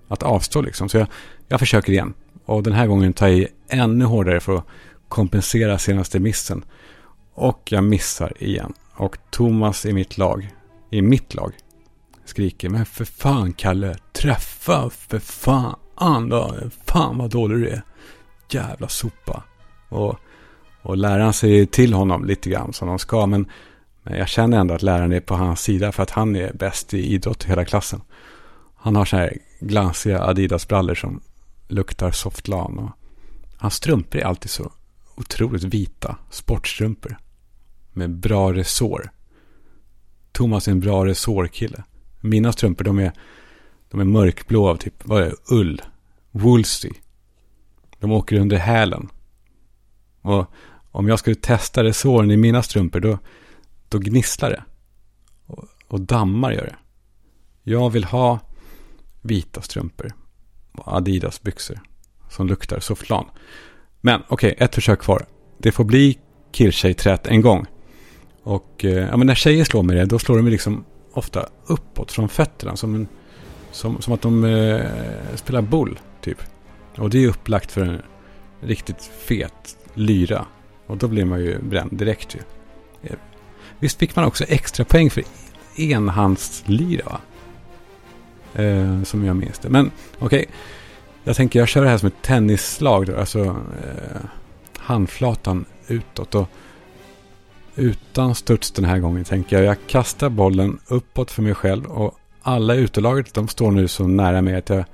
att 0.09 0.23
avstå 0.23 0.61
liksom. 0.61 0.88
Så 0.88 0.97
jag, 0.97 1.06
jag 1.49 1.61
försöker 1.61 1.92
igen. 1.92 2.14
Och 2.45 2.62
den 2.62 2.73
här 2.73 2.87
gången 2.87 3.12
tar 3.12 3.28
jag 3.28 3.38
i 3.38 3.49
ännu 3.68 4.04
hårdare 4.04 4.40
för 4.40 4.56
att 4.56 4.66
kompensera 5.09 5.78
senaste 5.78 6.21
missen. 6.21 6.64
Och 7.35 7.73
jag 7.73 7.85
missar 7.85 8.33
igen. 8.42 8.73
Och 8.95 9.16
Thomas 9.30 9.87
i 9.87 9.92
mitt 9.92 10.18
lag, 10.18 10.50
i 10.90 11.02
mitt 11.02 11.35
lag, 11.35 11.52
skriker 12.25 12.68
Men 12.68 12.87
för 12.87 13.04
fan 13.04 13.52
Kalle, 13.52 13.97
träffa 14.12 14.90
för 14.90 15.18
fan 15.18 16.28
då. 16.28 16.54
Fan 16.87 17.18
vad 17.18 17.30
dålig 17.30 17.59
du 17.59 17.68
är. 17.68 17.83
Jävla 18.50 18.88
sopa. 18.88 19.42
Och, 19.88 20.18
och 20.83 20.97
läraren 20.97 21.33
säger 21.33 21.66
till 21.66 21.95
honom 21.95 22.25
lite 22.25 22.50
grann 22.50 22.73
som 22.73 22.88
de 22.88 22.99
ska. 22.99 23.26
Men, 23.26 23.47
men 24.06 24.18
jag 24.18 24.28
känner 24.28 24.58
ändå 24.58 24.75
att 24.75 24.82
läraren 24.82 25.12
är 25.12 25.20
på 25.20 25.34
hans 25.34 25.60
sida 25.60 25.92
för 25.92 26.02
att 26.02 26.10
han 26.10 26.36
är 26.36 26.52
bäst 26.52 26.94
i 26.94 27.14
idrott 27.14 27.44
i 27.44 27.48
hela 27.48 27.64
klassen. 27.64 28.00
Han 28.75 28.96
har 28.96 29.04
så 29.04 29.16
här 29.16 29.38
glansiga 29.60 30.22
Adidas-brallor 30.22 30.94
som 30.94 31.20
luktar 31.68 32.10
softlan. 32.10 32.78
Och 32.78 32.90
hans 33.56 33.75
strumpor 33.75 34.20
är 34.20 34.25
alltid 34.25 34.50
så 34.50 34.72
otroligt 35.14 35.64
vita. 35.64 36.16
Sportstrumpor. 36.30 37.16
Med 37.92 38.10
bra 38.10 38.52
resår. 38.52 39.10
Thomas 40.32 40.68
är 40.68 40.72
en 40.72 40.80
bra 40.80 41.06
resårkille. 41.06 41.82
Mina 42.20 42.52
strumpor 42.52 42.84
de 42.84 42.98
är, 42.98 43.12
de 43.90 44.00
är 44.00 44.04
mörkblå 44.04 44.68
av 44.68 44.76
typ, 44.76 44.94
vad 45.04 45.22
är 45.22 45.26
det, 45.26 45.54
ull. 45.54 45.82
Woolsey. 46.30 46.92
De 48.00 48.12
åker 48.12 48.40
under 48.40 48.56
hälen. 48.56 49.08
Och 50.22 50.50
om 50.90 51.08
jag 51.08 51.18
skulle 51.18 51.36
testa 51.36 51.84
resåren 51.84 52.30
i 52.30 52.36
mina 52.36 52.62
strumpor 52.62 53.00
då, 53.00 53.18
då 53.88 53.98
gnisslar 53.98 54.50
det. 54.50 54.64
Och, 55.46 55.64
och 55.88 56.00
dammar 56.00 56.52
gör 56.52 56.64
det. 56.64 56.76
Jag 57.62 57.90
vill 57.90 58.04
ha 58.04 58.38
vita 59.22 59.62
strumpor. 59.62 60.12
Och 60.72 60.96
Adidas 60.96 61.42
byxor. 61.42 61.80
Som 62.30 62.46
luktar 62.46 62.80
sofflan. 62.80 63.26
Men 64.00 64.22
okej, 64.28 64.52
okay, 64.52 64.64
ett 64.64 64.74
försök 64.74 65.00
kvar. 65.00 65.26
Det 65.58 65.72
får 65.72 65.84
bli 65.84 66.18
killtjejträt 66.52 67.26
en 67.26 67.40
gång. 67.40 67.66
Och 68.42 68.84
eh, 68.84 69.08
ja, 69.08 69.16
men 69.16 69.26
när 69.26 69.34
tjejer 69.34 69.64
slår 69.64 69.82
med 69.82 69.96
det, 69.96 70.04
då 70.04 70.18
slår 70.18 70.36
de 70.36 70.48
liksom 70.48 70.84
ofta 71.12 71.48
uppåt 71.66 72.12
från 72.12 72.28
fötterna. 72.28 72.76
Som, 72.76 72.94
en, 72.94 73.08
som, 73.70 74.00
som 74.02 74.12
att 74.12 74.22
de 74.22 74.44
eh, 74.44 74.90
spelar 75.34 75.62
boll, 75.62 75.98
typ. 76.20 76.38
Och 76.98 77.10
det 77.10 77.24
är 77.24 77.28
upplagt 77.28 77.72
för 77.72 77.80
en 77.80 78.02
riktigt 78.60 79.02
fet 79.02 79.78
lyra. 79.94 80.46
Och 80.86 80.96
då 80.96 81.08
blir 81.08 81.24
man 81.24 81.40
ju 81.40 81.62
bränd 81.62 81.98
direkt 81.98 82.34
ju. 82.34 82.40
Eh, 83.02 83.16
Visst 83.78 83.99
fick 83.99 84.16
man 84.16 84.25
också 84.25 84.45
extra 84.49 84.85
poäng 84.85 85.11
för 85.11 85.23
enhandslyra 85.76 87.04
va? 87.04 87.21
Eh, 88.62 89.02
som 89.02 89.25
jag 89.25 89.37
minns 89.37 89.59
det. 89.59 89.68
Men 89.68 89.90
okej, 90.18 90.26
okay. 90.26 90.47
jag 91.25 91.37
tänker 91.37 91.59
jag 91.59 91.68
kör 91.68 91.85
det 91.85 91.90
här 91.90 91.99
som 91.99 92.06
ett 92.06 92.23
tennisslag 92.23 93.06
då. 93.06 93.16
Alltså 93.16 93.45
eh, 93.45 94.21
handflatan 94.76 95.64
utåt. 95.87 96.35
Och 96.35 96.49
utan 97.75 98.35
studs 98.35 98.71
den 98.71 98.85
här 98.85 98.99
gången 98.99 99.25
tänker 99.25 99.56
jag. 99.56 99.64
Jag 99.64 99.76
kastar 99.87 100.28
bollen 100.28 100.78
uppåt 100.87 101.30
för 101.30 101.42
mig 101.42 101.54
själv. 101.54 101.87
Och 101.87 102.18
alla 102.42 102.75
i 102.75 102.78
utelaget 102.78 103.35
de 103.35 103.49
står 103.49 103.71
nu 103.71 103.88
så 103.88 104.06
nära 104.06 104.42
mig 104.42 104.54
att 104.56 104.68
jag, 104.68 104.85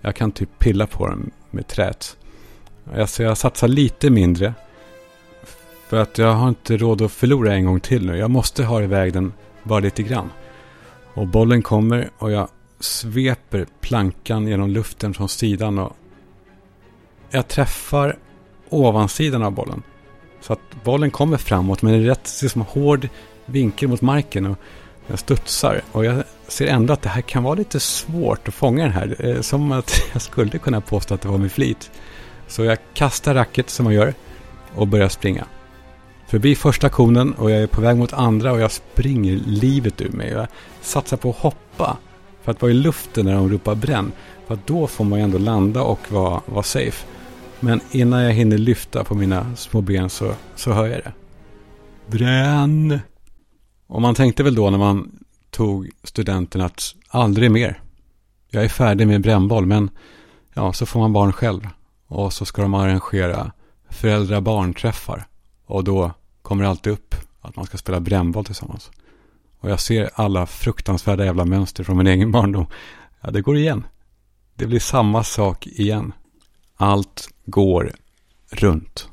jag 0.00 0.16
kan 0.16 0.32
typ 0.32 0.58
pilla 0.58 0.86
på 0.86 1.06
dem 1.06 1.30
med 1.50 1.66
trät. 1.66 2.16
Alltså 2.96 3.22
jag 3.22 3.38
satsar 3.38 3.68
lite 3.68 4.10
mindre. 4.10 4.54
För 5.88 5.96
att 5.96 6.18
jag 6.18 6.32
har 6.32 6.48
inte 6.48 6.76
råd 6.76 7.02
att 7.02 7.12
förlora 7.12 7.54
en 7.54 7.64
gång 7.64 7.80
till 7.80 8.06
nu. 8.06 8.16
Jag 8.16 8.30
måste 8.30 8.64
ha 8.64 8.82
iväg 8.82 9.12
den 9.12 9.32
bara 9.62 9.80
lite 9.80 10.02
grann. 10.02 10.30
Och 11.14 11.26
bollen 11.26 11.62
kommer 11.62 12.10
och 12.18 12.32
jag 12.32 12.48
sveper 12.80 13.66
plankan 13.80 14.48
genom 14.48 14.70
luften 14.70 15.14
från 15.14 15.28
sidan 15.28 15.78
och 15.78 15.96
jag 17.30 17.48
träffar 17.48 18.16
ovansidan 18.68 19.42
av 19.42 19.52
bollen. 19.52 19.82
Så 20.40 20.52
att 20.52 20.84
bollen 20.84 21.10
kommer 21.10 21.36
framåt 21.36 21.82
men 21.82 21.92
det 21.92 21.98
är 21.98 22.02
rätt 22.02 22.30
liksom, 22.42 22.62
hård 22.62 23.08
vinkel 23.46 23.88
mot 23.88 24.00
marken 24.00 24.46
och 24.46 24.58
den 25.06 25.16
studsar. 25.16 25.80
Och 25.92 26.04
jag 26.04 26.22
ser 26.48 26.66
ändå 26.66 26.92
att 26.92 27.02
det 27.02 27.08
här 27.08 27.22
kan 27.22 27.42
vara 27.42 27.54
lite 27.54 27.80
svårt 27.80 28.48
att 28.48 28.54
fånga 28.54 28.82
den 28.82 28.92
här. 28.92 29.16
Eh, 29.18 29.40
som 29.40 29.72
att 29.72 30.02
jag 30.12 30.22
skulle 30.22 30.58
kunna 30.58 30.80
påstå 30.80 31.14
att 31.14 31.20
det 31.20 31.28
var 31.28 31.38
med 31.38 31.52
flit. 31.52 31.90
Så 32.46 32.64
jag 32.64 32.78
kastar 32.94 33.34
racket 33.34 33.70
som 33.70 33.84
man 33.84 33.94
gör 33.94 34.14
och 34.74 34.88
börjar 34.88 35.08
springa. 35.08 35.44
Förbi 36.28 36.54
första 36.54 36.88
konen 36.88 37.32
och 37.32 37.50
jag 37.50 37.62
är 37.62 37.66
på 37.66 37.80
väg 37.80 37.96
mot 37.96 38.12
andra 38.12 38.52
och 38.52 38.60
jag 38.60 38.72
springer 38.72 39.36
livet 39.46 40.00
ur 40.00 40.08
mig. 40.08 40.30
Jag 40.30 40.46
satsar 40.80 41.16
på 41.16 41.30
att 41.30 41.36
hoppa 41.36 41.96
för 42.42 42.52
att 42.52 42.62
vara 42.62 42.72
i 42.72 42.74
luften 42.74 43.26
när 43.26 43.34
de 43.34 43.48
ropar 43.48 43.74
bränn. 43.74 44.12
För 44.46 44.54
att 44.54 44.66
då 44.66 44.86
får 44.86 45.04
man 45.04 45.18
ju 45.18 45.22
ändå 45.22 45.38
landa 45.38 45.82
och 45.82 46.12
vara, 46.12 46.40
vara 46.46 46.62
safe. 46.62 47.06
Men 47.60 47.80
innan 47.90 48.22
jag 48.22 48.32
hinner 48.32 48.58
lyfta 48.58 49.04
på 49.04 49.14
mina 49.14 49.56
små 49.56 49.80
ben 49.80 50.10
så, 50.10 50.32
så 50.54 50.72
hör 50.72 50.86
jag 50.86 50.98
det. 50.98 51.12
Bränn! 52.06 52.98
Och 53.86 54.02
man 54.02 54.14
tänkte 54.14 54.42
väl 54.42 54.54
då 54.54 54.70
när 54.70 54.78
man 54.78 55.18
tog 55.50 55.90
studenten 56.02 56.60
att 56.60 56.94
aldrig 57.08 57.50
mer. 57.50 57.80
Jag 58.50 58.64
är 58.64 58.68
färdig 58.68 59.06
med 59.06 59.22
brännboll 59.22 59.66
men 59.66 59.90
ja, 60.54 60.72
så 60.72 60.86
får 60.86 61.00
man 61.00 61.12
barn 61.12 61.32
själv. 61.32 61.68
Och 62.06 62.32
så 62.32 62.44
ska 62.44 62.62
de 62.62 62.74
arrangera 62.74 63.52
föräldrar-barnträffar. 63.90 65.26
Och 65.66 65.84
då 65.84 66.12
kommer 66.42 66.64
alltid 66.64 66.92
upp 66.92 67.14
att 67.40 67.56
man 67.56 67.66
ska 67.66 67.78
spela 67.78 68.00
brännboll 68.00 68.44
tillsammans. 68.44 68.90
Och 69.60 69.70
jag 69.70 69.80
ser 69.80 70.10
alla 70.14 70.46
fruktansvärda 70.46 71.24
jävla 71.24 71.44
mönster 71.44 71.84
från 71.84 71.96
min 71.96 72.06
egen 72.06 72.32
barndom. 72.32 72.66
Ja, 73.20 73.30
det 73.30 73.40
går 73.40 73.56
igen. 73.56 73.86
Det 74.54 74.66
blir 74.66 74.80
samma 74.80 75.24
sak 75.24 75.66
igen. 75.66 76.12
Allt 76.76 77.28
går 77.44 77.92
runt. 78.50 79.08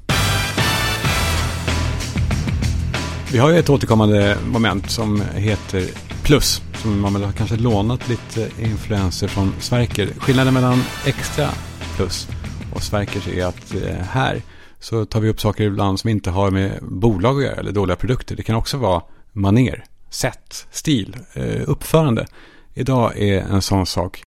Vi 3.32 3.38
har 3.38 3.50
ju 3.50 3.60
ett 3.60 3.70
återkommande 3.70 4.38
moment 4.46 4.91
som 4.91 5.22
heter 5.34 5.89
plus. 6.24 6.62
Som 6.74 7.00
man 7.00 7.13
väl 7.13 7.24
har 7.24 7.32
kanske 7.32 7.55
lånat 7.55 8.10
lite 8.10 8.50
influenser 8.60 9.27
från 9.27 9.53
Sverker. 9.60 10.08
Skillnaden 10.20 10.53
mellan 10.53 10.84
extra 11.05 11.50
plus 11.96 12.27
och 12.74 12.84
Sverkers 12.84 13.27
är 13.27 13.46
att 13.46 13.75
eh, 13.75 13.96
här 13.96 14.41
så 14.85 15.05
tar 15.05 15.19
vi 15.19 15.29
upp 15.29 15.41
saker 15.41 15.63
ibland 15.63 15.99
som 15.99 16.09
inte 16.09 16.29
har 16.29 16.51
med 16.51 16.79
bolag 16.81 17.37
att 17.37 17.43
göra 17.43 17.55
eller 17.55 17.71
dåliga 17.71 17.95
produkter. 17.95 18.35
Det 18.35 18.43
kan 18.43 18.55
också 18.55 18.77
vara 18.77 19.01
maner 19.31 19.83
sätt, 20.09 20.67
stil, 20.71 21.17
eh, 21.33 21.61
uppförande. 21.67 22.25
Idag 22.73 23.17
är 23.17 23.41
en 23.41 23.61
sån 23.61 23.85
sak. 23.85 24.23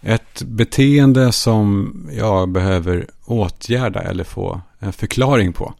Ett 0.00 0.42
beteende 0.42 1.32
som 1.32 1.92
jag 2.12 2.48
behöver 2.48 3.06
åtgärda 3.24 4.00
eller 4.00 4.24
få 4.24 4.60
en 4.78 4.92
förklaring 4.92 5.52
på. 5.52 5.74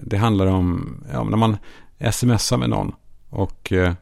Det 0.00 0.16
handlar 0.16 0.46
om 0.46 0.96
ja, 1.12 1.24
när 1.24 1.36
man 1.36 1.56
smsar 2.10 2.56
med 2.56 2.70
någon 2.70 2.92
och 3.30 3.72
eh, 3.72 3.92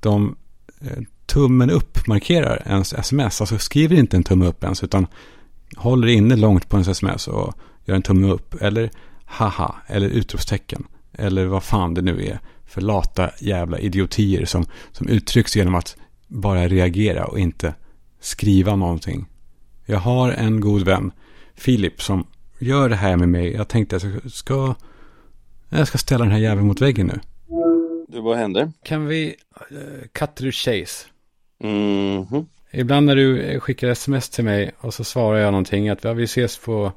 de 0.00 0.36
eh, 0.80 0.98
tummen 1.26 1.70
upp 1.70 2.06
markerar 2.06 2.62
ens 2.66 2.92
sms. 2.92 3.40
Alltså 3.40 3.58
skriver 3.58 3.96
inte 3.96 4.16
en 4.16 4.24
tumme 4.24 4.46
upp 4.46 4.64
ens 4.64 4.84
utan 4.84 5.06
håller 5.76 6.08
inne 6.08 6.36
långt 6.36 6.68
på 6.68 6.76
ens 6.76 6.88
sms 6.88 7.28
och 7.28 7.54
gör 7.90 7.96
en 7.96 8.02
tumme 8.02 8.30
upp. 8.30 8.62
Eller 8.62 8.90
haha 9.24 9.74
eller 9.86 10.08
utropstecken. 10.08 10.86
Eller 11.12 11.46
vad 11.46 11.62
fan 11.62 11.94
det 11.94 12.02
nu 12.02 12.24
är 12.26 12.40
för 12.66 12.80
lata 12.80 13.30
jävla 13.38 13.78
idiotier 13.78 14.44
som, 14.44 14.66
som 14.92 15.08
uttrycks 15.08 15.56
genom 15.56 15.74
att 15.74 15.96
bara 16.26 16.68
reagera 16.68 17.24
och 17.24 17.38
inte 17.38 17.74
skriva 18.20 18.76
någonting. 18.76 19.26
Jag 19.86 19.98
har 19.98 20.32
en 20.32 20.60
god 20.60 20.82
vän, 20.82 21.12
Filip, 21.54 22.02
som 22.02 22.26
gör 22.58 22.88
det 22.88 22.96
här 22.96 23.16
med 23.16 23.28
mig. 23.28 23.52
Jag 23.52 23.68
tänkte 23.68 23.96
att 23.96 24.02
jag 24.02 24.32
ska, 24.32 24.74
jag 25.68 25.88
ska 25.88 25.98
ställa 25.98 26.24
den 26.24 26.32
här 26.32 26.40
jäveln 26.40 26.66
mot 26.66 26.80
väggen 26.80 27.06
nu. 27.06 27.20
vad 28.20 28.36
händer? 28.36 28.72
Kan 28.82 29.06
vi 29.06 29.34
uh, 29.72 30.06
cut 30.12 30.34
to 30.34 30.42
the 30.42 30.52
chase? 30.52 31.06
Mm 31.62 32.24
-hmm. 32.24 32.46
Ibland 32.72 33.06
när 33.06 33.16
du 33.16 33.60
skickar 33.60 33.88
sms 33.88 34.28
till 34.28 34.44
mig 34.44 34.70
och 34.78 34.94
så 34.94 35.04
svarar 35.04 35.38
jag 35.38 35.52
någonting 35.52 35.88
att 35.88 36.04
ja, 36.04 36.12
vi 36.12 36.24
ses 36.24 36.58
på 36.58 36.92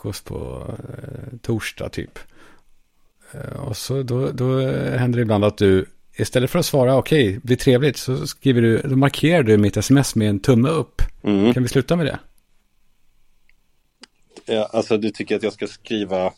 frukost 0.00 0.24
på 0.24 0.66
uh, 0.68 1.38
torsdag 1.42 1.88
typ. 1.88 2.18
Uh, 3.34 3.60
och 3.60 3.76
så 3.76 4.02
då, 4.02 4.30
då 4.30 4.60
händer 4.96 5.16
det 5.16 5.22
ibland 5.22 5.44
att 5.44 5.58
du 5.58 5.86
istället 6.16 6.50
för 6.50 6.58
att 6.58 6.66
svara 6.66 6.96
okej, 6.96 7.28
okay, 7.28 7.40
blir 7.42 7.56
trevligt, 7.56 7.96
så 7.96 8.26
skriver 8.26 8.62
du, 8.62 8.78
då 8.78 8.96
markerar 8.96 9.42
du 9.42 9.58
mitt 9.58 9.76
sms 9.76 10.14
med 10.14 10.28
en 10.28 10.40
tumme 10.40 10.68
upp. 10.68 11.02
Mm. 11.22 11.54
Kan 11.54 11.62
vi 11.62 11.68
sluta 11.68 11.96
med 11.96 12.06
det? 12.06 12.18
Ja, 14.46 14.70
alltså 14.72 14.98
du 14.98 15.10
tycker 15.10 15.36
att 15.36 15.42
jag 15.42 15.52
ska 15.52 15.66
skriva 15.66 16.32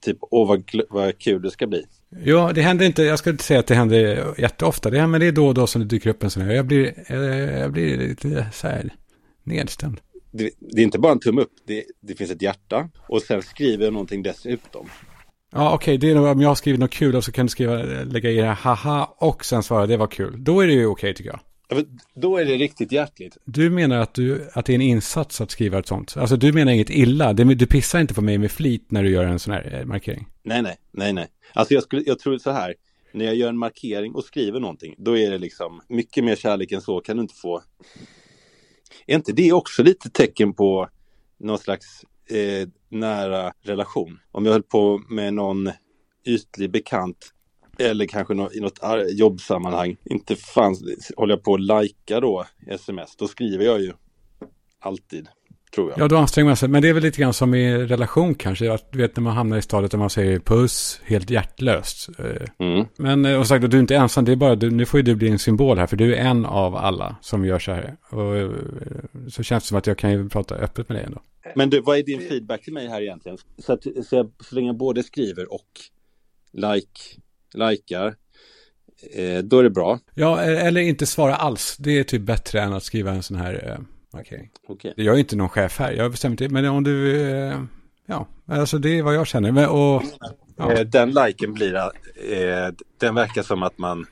typ, 0.00 0.18
åh 0.20 0.48
vad, 0.48 0.70
vad 0.88 1.18
kul 1.18 1.42
det 1.42 1.50
ska 1.50 1.66
bli. 1.66 1.86
Ja, 2.24 2.52
det 2.54 2.62
händer 2.62 2.86
inte, 2.86 3.02
jag 3.02 3.18
ska 3.18 3.30
inte 3.30 3.44
säga 3.44 3.60
att 3.60 3.66
det 3.66 3.74
händer 3.74 4.34
jätteofta, 4.38 4.90
det, 4.90 5.06
men 5.06 5.20
det 5.20 5.26
är 5.26 5.32
då 5.32 5.46
och 5.46 5.54
då 5.54 5.66
som 5.66 5.80
det 5.80 5.88
dyker 5.88 6.10
upp 6.10 6.22
en 6.22 6.30
sån 6.30 6.42
här. 6.42 6.52
Jag 6.52 6.66
blir, 6.66 7.12
jag 7.60 7.72
blir 7.72 7.98
lite 7.98 8.46
så 8.52 8.68
här 8.68 8.90
nedstämd. 9.44 10.00
Det, 10.30 10.50
det, 10.58 10.80
är 10.80 10.84
inte 10.84 10.98
bara 10.98 11.12
en 11.12 11.20
tumme 11.20 11.40
upp, 11.40 11.52
det, 11.66 11.84
det 12.00 12.14
finns 12.14 12.30
ett 12.30 12.42
hjärta 12.42 12.88
och 13.08 13.22
sen 13.22 13.42
skriver 13.42 13.84
jag 13.84 13.92
någonting 13.92 14.22
dessutom. 14.22 14.88
Ja, 15.52 15.74
okej, 15.74 15.96
okay, 15.96 15.96
det 15.96 16.10
är 16.10 16.14
nog 16.14 16.26
om 16.26 16.40
jag 16.40 16.48
har 16.48 16.54
skrivit 16.54 16.80
något 16.80 16.90
kul 16.90 17.16
och 17.16 17.24
så 17.24 17.32
kan 17.32 17.46
du 17.46 17.50
skriva, 17.50 17.76
lägga 18.02 18.30
i 18.30 18.36
det 18.36 18.44
här 18.44 18.54
haha 18.54 19.14
och 19.16 19.44
sen 19.44 19.62
svara 19.62 19.86
det 19.86 19.96
var 19.96 20.06
kul. 20.06 20.44
Då 20.44 20.60
är 20.60 20.66
det 20.66 20.72
ju 20.72 20.86
okej 20.86 20.92
okay, 20.92 21.14
tycker 21.14 21.30
jag. 21.30 21.40
Då 22.14 22.36
är 22.36 22.44
det 22.44 22.54
riktigt 22.54 22.92
hjärtligt. 22.92 23.36
Du 23.44 23.70
menar 23.70 23.98
att, 23.98 24.14
du, 24.14 24.48
att 24.52 24.66
det 24.66 24.72
är 24.72 24.74
en 24.74 24.80
insats 24.80 25.40
att 25.40 25.50
skriva 25.50 25.78
ett 25.78 25.86
sånt? 25.86 26.16
Alltså 26.16 26.36
du 26.36 26.52
menar 26.52 26.72
inget 26.72 26.90
illa? 26.90 27.32
Du 27.32 27.66
pissar 27.66 28.00
inte 28.00 28.14
på 28.14 28.22
mig 28.22 28.38
med 28.38 28.50
flit 28.50 28.90
när 28.90 29.02
du 29.02 29.10
gör 29.10 29.24
en 29.24 29.38
sån 29.38 29.54
här 29.54 29.78
eh, 29.80 29.84
markering? 29.84 30.26
Nej, 30.42 30.62
nej, 30.62 30.76
nej, 30.92 31.12
nej. 31.12 31.26
Alltså 31.52 31.74
jag, 31.74 31.82
skulle, 31.82 32.02
jag 32.06 32.18
tror 32.18 32.38
så 32.38 32.50
här. 32.50 32.74
När 33.12 33.24
jag 33.24 33.34
gör 33.34 33.48
en 33.48 33.58
markering 33.58 34.14
och 34.14 34.24
skriver 34.24 34.60
någonting, 34.60 34.94
då 34.98 35.18
är 35.18 35.30
det 35.30 35.38
liksom 35.38 35.80
mycket 35.88 36.24
mer 36.24 36.36
kärlek 36.36 36.72
än 36.72 36.80
så 36.80 37.00
kan 37.00 37.16
du 37.16 37.22
inte 37.22 37.34
få. 37.34 37.62
Är 39.06 39.14
inte 39.14 39.32
det 39.32 39.52
också 39.52 39.82
lite 39.82 40.10
tecken 40.10 40.54
på 40.54 40.88
någon 41.38 41.58
slags 41.58 42.04
eh, 42.30 42.68
nära 42.88 43.52
relation? 43.62 44.18
Om 44.32 44.44
jag 44.44 44.52
höll 44.52 44.62
på 44.62 44.98
med 45.08 45.34
någon 45.34 45.70
ytlig 46.26 46.70
bekant 46.70 47.32
eller 47.78 48.06
kanske 48.06 48.34
i 48.34 48.60
något 48.60 48.78
jobbsammanhang. 49.12 49.96
Inte 50.04 50.36
fanns, 50.36 50.82
håller 51.16 51.34
jag 51.34 51.44
på 51.44 51.54
att 51.54 51.60
lajka 51.60 52.20
då 52.20 52.46
sms, 52.66 53.16
då 53.16 53.28
skriver 53.28 53.64
jag 53.64 53.80
ju 53.80 53.92
alltid. 54.80 55.28
Tror 55.76 55.90
jag. 55.90 55.98
Ja, 55.98 56.08
då 56.08 56.16
anstränger 56.16 56.46
man 56.46 56.56
sig. 56.56 56.68
Men 56.68 56.82
det 56.82 56.88
är 56.88 56.92
väl 56.92 57.02
lite 57.02 57.20
grann 57.20 57.32
som 57.32 57.54
i 57.54 57.78
relation 57.78 58.34
kanske. 58.34 58.72
Att, 58.72 58.92
du 58.92 58.98
vet 58.98 59.16
när 59.16 59.22
man 59.22 59.36
hamnar 59.36 59.56
i 59.56 59.62
stadiet 59.62 59.90
där 59.90 59.98
man 59.98 60.10
säger 60.10 60.38
puss 60.38 61.00
helt 61.04 61.30
hjärtlöst. 61.30 62.08
Eh, 62.18 62.66
mm. 62.66 62.86
Men 62.96 63.24
eh, 63.24 63.40
och 63.40 63.46
sagt, 63.46 63.70
du 63.70 63.76
är 63.76 63.80
inte 63.80 63.96
ensam. 63.96 64.24
Det 64.24 64.32
är 64.32 64.36
bara, 64.36 64.54
du, 64.54 64.70
nu 64.70 64.86
får 64.86 65.00
ju 65.00 65.04
du 65.04 65.14
bli 65.14 65.28
en 65.28 65.38
symbol 65.38 65.78
här. 65.78 65.86
För 65.86 65.96
du 65.96 66.14
är 66.14 66.20
en 66.20 66.46
av 66.46 66.76
alla 66.76 67.16
som 67.20 67.44
gör 67.44 67.58
så 67.58 67.72
här. 67.72 67.96
Och 68.10 68.36
eh, 68.36 68.50
så 69.28 69.42
känns 69.42 69.64
det 69.64 69.68
som 69.68 69.78
att 69.78 69.86
jag 69.86 69.98
kan 69.98 70.12
ju 70.12 70.28
prata 70.28 70.54
öppet 70.54 70.88
med 70.88 70.98
dig 70.98 71.04
ändå. 71.04 71.20
Men 71.54 71.70
du, 71.70 71.80
vad 71.80 71.98
är 71.98 72.02
din 72.02 72.20
feedback 72.20 72.62
till 72.62 72.72
mig 72.72 72.88
här 72.88 73.02
egentligen? 73.02 73.38
Så, 73.58 73.72
att, 73.72 73.82
så, 73.82 74.16
jag, 74.16 74.30
så 74.40 74.54
länge 74.54 74.68
jag 74.68 74.76
både 74.76 75.02
skriver 75.02 75.52
och 75.52 75.68
like 76.52 77.00
likar, 77.54 78.14
eh, 79.14 79.38
då 79.38 79.58
är 79.58 79.62
det 79.62 79.70
bra. 79.70 79.98
Ja, 80.14 80.40
eller 80.40 80.80
inte 80.80 81.06
svara 81.06 81.36
alls. 81.36 81.76
Det 81.78 81.98
är 81.98 82.04
typ 82.04 82.22
bättre 82.22 82.60
än 82.60 82.72
att 82.72 82.82
skriva 82.82 83.10
en 83.10 83.22
sån 83.22 83.36
här 83.36 83.68
eh, 83.68 83.95
markering. 84.16 84.50
Okay. 84.68 84.92
Jag 84.96 85.14
är 85.14 85.18
inte 85.18 85.36
någon 85.36 85.48
chef 85.48 85.78
här, 85.78 85.92
jag 85.92 86.10
bestämmer 86.10 86.32
inte. 86.32 86.48
Men 86.48 86.64
om 86.66 86.84
du, 86.84 87.20
eh, 87.20 87.62
ja, 88.06 88.28
alltså 88.46 88.78
det 88.78 88.98
är 88.98 89.02
vad 89.02 89.14
jag 89.14 89.26
känner. 89.26 89.52
Men, 89.52 89.68
och, 89.68 90.02
ja. 90.56 90.72
Eh, 90.72 90.80
den 90.80 91.10
liken 91.10 91.52
blir, 91.54 91.74
eh, 91.74 92.72
den 93.00 93.14
verkar 93.14 93.42
som 93.42 93.62
att 93.62 93.78
man, 93.78 94.06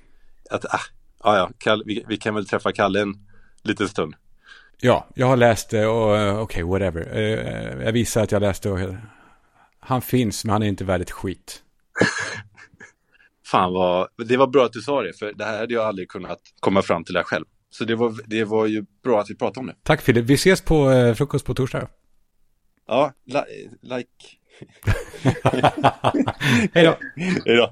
att, 0.51 0.65
ah, 0.65 0.81
ja, 1.23 1.51
ja, 1.65 1.83
vi, 1.87 2.05
vi, 2.09 2.17
kan 2.17 2.35
väl 2.35 2.47
träffa 2.47 2.73
Kalle 2.73 3.01
en 3.01 3.15
liten 3.63 3.89
stund. 3.89 4.15
Ja, 4.81 5.07
jag 5.15 5.27
har 5.27 5.37
läst 5.37 5.71
det 5.71 5.87
och 5.87 6.13
okej, 6.13 6.41
okay, 6.41 6.63
whatever. 6.63 7.21
Jag 7.85 7.93
visar 7.93 8.23
att 8.23 8.33
jag 8.33 8.43
läste 8.43 8.71
och 8.71 8.79
han 9.81 10.03
finns, 10.03 10.45
men 10.45 10.53
han 10.53 10.63
är 10.63 10.67
inte 10.67 10.85
värd 10.85 11.01
ett 11.01 11.11
skit. 11.11 11.63
Fan 13.47 13.73
vad, 13.73 14.09
det 14.17 14.37
var 14.37 14.47
bra 14.47 14.65
att 14.65 14.73
du 14.73 14.81
sa 14.81 15.03
det, 15.03 15.19
för 15.19 15.33
det 15.33 15.45
här 15.45 15.59
hade 15.59 15.75
jag 15.75 15.85
aldrig 15.85 16.09
kunnat 16.09 16.41
komma 16.61 16.83
fram 16.83 17.05
till 17.05 17.15
det 17.15 17.25
själv. 17.25 17.45
Så 17.79 17.85
det 17.85 17.95
var, 17.95 18.15
det 18.27 18.45
var 18.45 18.67
ju 18.67 18.85
bra 19.05 19.21
att 19.21 19.31
vi 19.31 19.35
pratade 19.35 19.61
om 19.61 19.67
det. 19.67 19.75
Tack 19.83 20.03
Filip, 20.03 20.25
vi 20.25 20.35
ses 20.35 20.61
på 20.61 20.91
eh, 20.91 21.15
frukost 21.15 21.47
på 21.47 21.55
torsdag. 21.55 21.89
Ja, 22.89 23.13
li 23.27 23.41
like. 23.83 24.09
Hej 26.73 26.85
då. 26.85 26.97
Hej 27.17 27.57
då. 27.57 27.71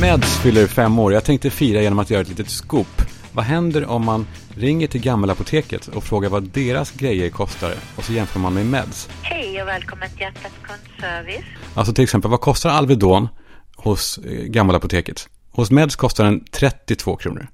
Meds 0.00 0.42
fyller 0.42 0.66
fem 0.66 0.98
år. 0.98 1.12
Jag 1.12 1.24
tänkte 1.24 1.50
fira 1.50 1.82
genom 1.82 1.98
att 1.98 2.10
göra 2.10 2.20
ett 2.20 2.28
litet 2.28 2.50
scoop. 2.50 3.02
Vad 3.32 3.44
händer 3.44 3.86
om 3.86 4.04
man 4.04 4.26
ringer 4.54 4.86
till 4.86 5.00
Gammelapoteket 5.00 5.88
och 5.88 6.04
frågar 6.04 6.28
vad 6.28 6.42
deras 6.42 6.92
grejer 6.92 7.30
kostar 7.30 7.74
och 7.96 8.04
så 8.04 8.12
jämför 8.12 8.40
man 8.40 8.54
med 8.54 8.66
Meds? 8.66 9.08
Hej 9.22 9.62
och 9.62 9.68
välkommen 9.68 10.08
till 10.10 10.20
Hjärtats 10.20 10.54
kundservice. 10.62 11.44
Alltså 11.74 11.94
till 11.94 12.04
exempel, 12.04 12.30
vad 12.30 12.40
kostar 12.40 12.70
Alvedon 12.70 13.28
hos 13.76 14.18
eh, 14.18 14.44
Gammelapoteket? 14.44 15.28
Hos 15.58 15.70
Meds 15.70 15.96
kostar 15.96 16.24
den 16.24 16.44
32 16.44 17.16
kronor. 17.16 17.48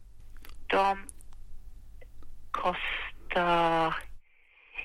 De 0.67 0.99
kostar 2.51 3.95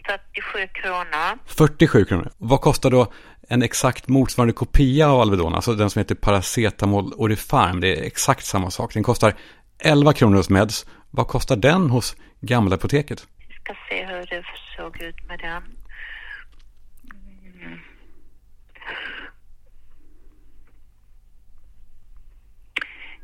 47 0.06 0.68
kronor. 0.74 1.40
47 1.46 2.06
kronor. 2.06 2.32
Vad 2.38 2.62
kostar 2.62 2.92
då 2.92 3.12
en 3.50 3.62
exakt 3.62 4.08
motsvarande 4.08 4.54
kopia 4.54 5.10
av 5.10 5.22
Alvedon, 5.22 5.56
alltså 5.56 5.74
den 5.74 5.90
som 5.90 6.00
heter 6.00 6.16
Paracetamol 6.16 7.14
Orifarm. 7.14 7.80
Det 7.80 8.00
är 8.00 8.04
exakt 8.04 8.46
samma 8.46 8.72
sak. 8.72 8.94
Den 8.94 9.04
kostar 9.04 9.34
11 9.80 10.14
kronor 10.14 10.38
hos 10.38 10.50
Meds. 10.50 10.86
Vad 11.12 11.28
kostar 11.28 11.56
den 11.56 11.90
hos 11.90 12.16
Gamla 12.42 12.76
Apoteket? 12.76 13.28
Vi 13.48 13.54
ska 13.54 13.76
se 13.90 14.06
hur 14.06 14.26
det 14.26 14.44
såg 14.78 15.02
ut 15.02 15.28
med 15.28 15.40
den. 15.40 15.64
Mm. 17.64 17.80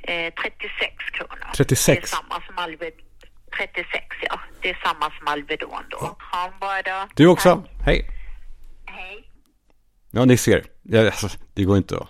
Eh, 0.07 0.33
36 0.33 0.95
kronor. 1.13 1.51
36? 1.55 1.85
Det 1.85 2.05
är 2.05 2.07
samma 2.07 2.41
som 2.47 2.57
Alvedon. 2.57 2.99
36 3.57 4.05
ja, 4.21 4.39
det 4.61 4.69
är 4.69 4.79
samma 4.83 5.11
som 5.17 5.27
Alvedon 5.27 5.83
då. 5.89 5.97
Ha 6.31 6.45
en 6.45 6.59
bra 6.59 6.81
dag. 6.81 7.09
Du 7.15 7.27
också, 7.27 7.63
hej. 7.85 8.09
Hej. 8.85 9.29
Ja, 10.11 10.25
ni 10.25 10.37
ser. 10.37 10.63
Alltså, 10.93 11.29
det 11.53 11.63
går 11.63 11.77
inte 11.77 11.95
att... 11.95 12.07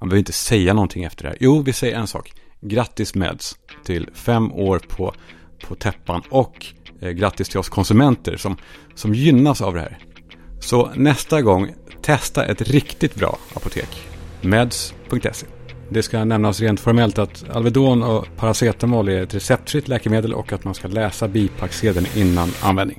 Man 0.00 0.08
behöver 0.08 0.18
inte 0.18 0.32
säga 0.32 0.74
någonting 0.74 1.04
efter 1.04 1.22
det 1.22 1.28
här. 1.28 1.38
Jo, 1.40 1.62
vi 1.62 1.72
säger 1.72 1.96
en 1.96 2.06
sak. 2.06 2.32
Grattis 2.60 3.14
Meds 3.14 3.56
till 3.84 4.10
fem 4.14 4.52
år 4.52 4.78
på, 4.78 5.14
på 5.62 5.74
täppan 5.74 6.22
och 6.30 6.66
eh, 7.00 7.10
grattis 7.10 7.48
till 7.48 7.58
oss 7.58 7.68
konsumenter 7.68 8.36
som, 8.36 8.56
som 8.94 9.14
gynnas 9.14 9.62
av 9.62 9.74
det 9.74 9.80
här. 9.80 9.98
Så 10.60 10.90
nästa 10.94 11.42
gång, 11.42 11.74
testa 12.02 12.44
ett 12.46 12.60
riktigt 12.60 13.14
bra 13.14 13.38
apotek. 13.54 14.08
Meds.se 14.40 15.57
det 15.90 16.02
ska 16.02 16.24
nämnas 16.24 16.60
rent 16.60 16.80
formellt 16.80 17.18
att 17.18 17.50
Alvedon 17.50 18.02
och 18.02 18.26
paracetamol 18.36 19.08
är 19.08 19.22
ett 19.22 19.34
receptfritt 19.34 19.88
läkemedel 19.88 20.34
och 20.34 20.52
att 20.52 20.64
man 20.64 20.74
ska 20.74 20.88
läsa 20.88 21.28
bipacksedeln 21.28 22.06
innan 22.16 22.50
användning. 22.62 22.98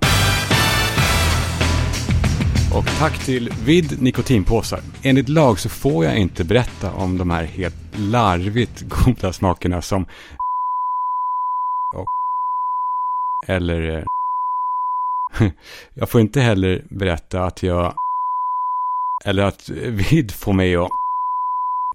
Och 2.73 2.85
tack 2.99 3.25
till 3.25 3.49
Vid 3.65 4.01
nikotinpåsar. 4.01 4.79
Enligt 5.03 5.29
lag 5.29 5.59
så 5.59 5.69
får 5.69 6.05
jag 6.05 6.17
inte 6.17 6.43
berätta 6.43 6.93
om 6.93 7.17
de 7.17 7.29
här 7.29 7.43
helt 7.43 7.75
larvigt 7.97 8.81
goda 8.81 9.33
smakerna 9.33 9.81
som 9.81 10.05
och 11.95 12.07
eller 13.47 13.97
eh, 13.97 14.03
jag 15.93 16.09
får 16.09 16.21
inte 16.21 16.41
heller 16.41 16.85
berätta 16.89 17.43
att 17.43 17.63
jag 17.63 17.93
eller 19.25 19.43
att 19.43 19.69
Vid 19.69 20.31
får 20.31 20.53
mig 20.53 20.75
att 20.75 20.98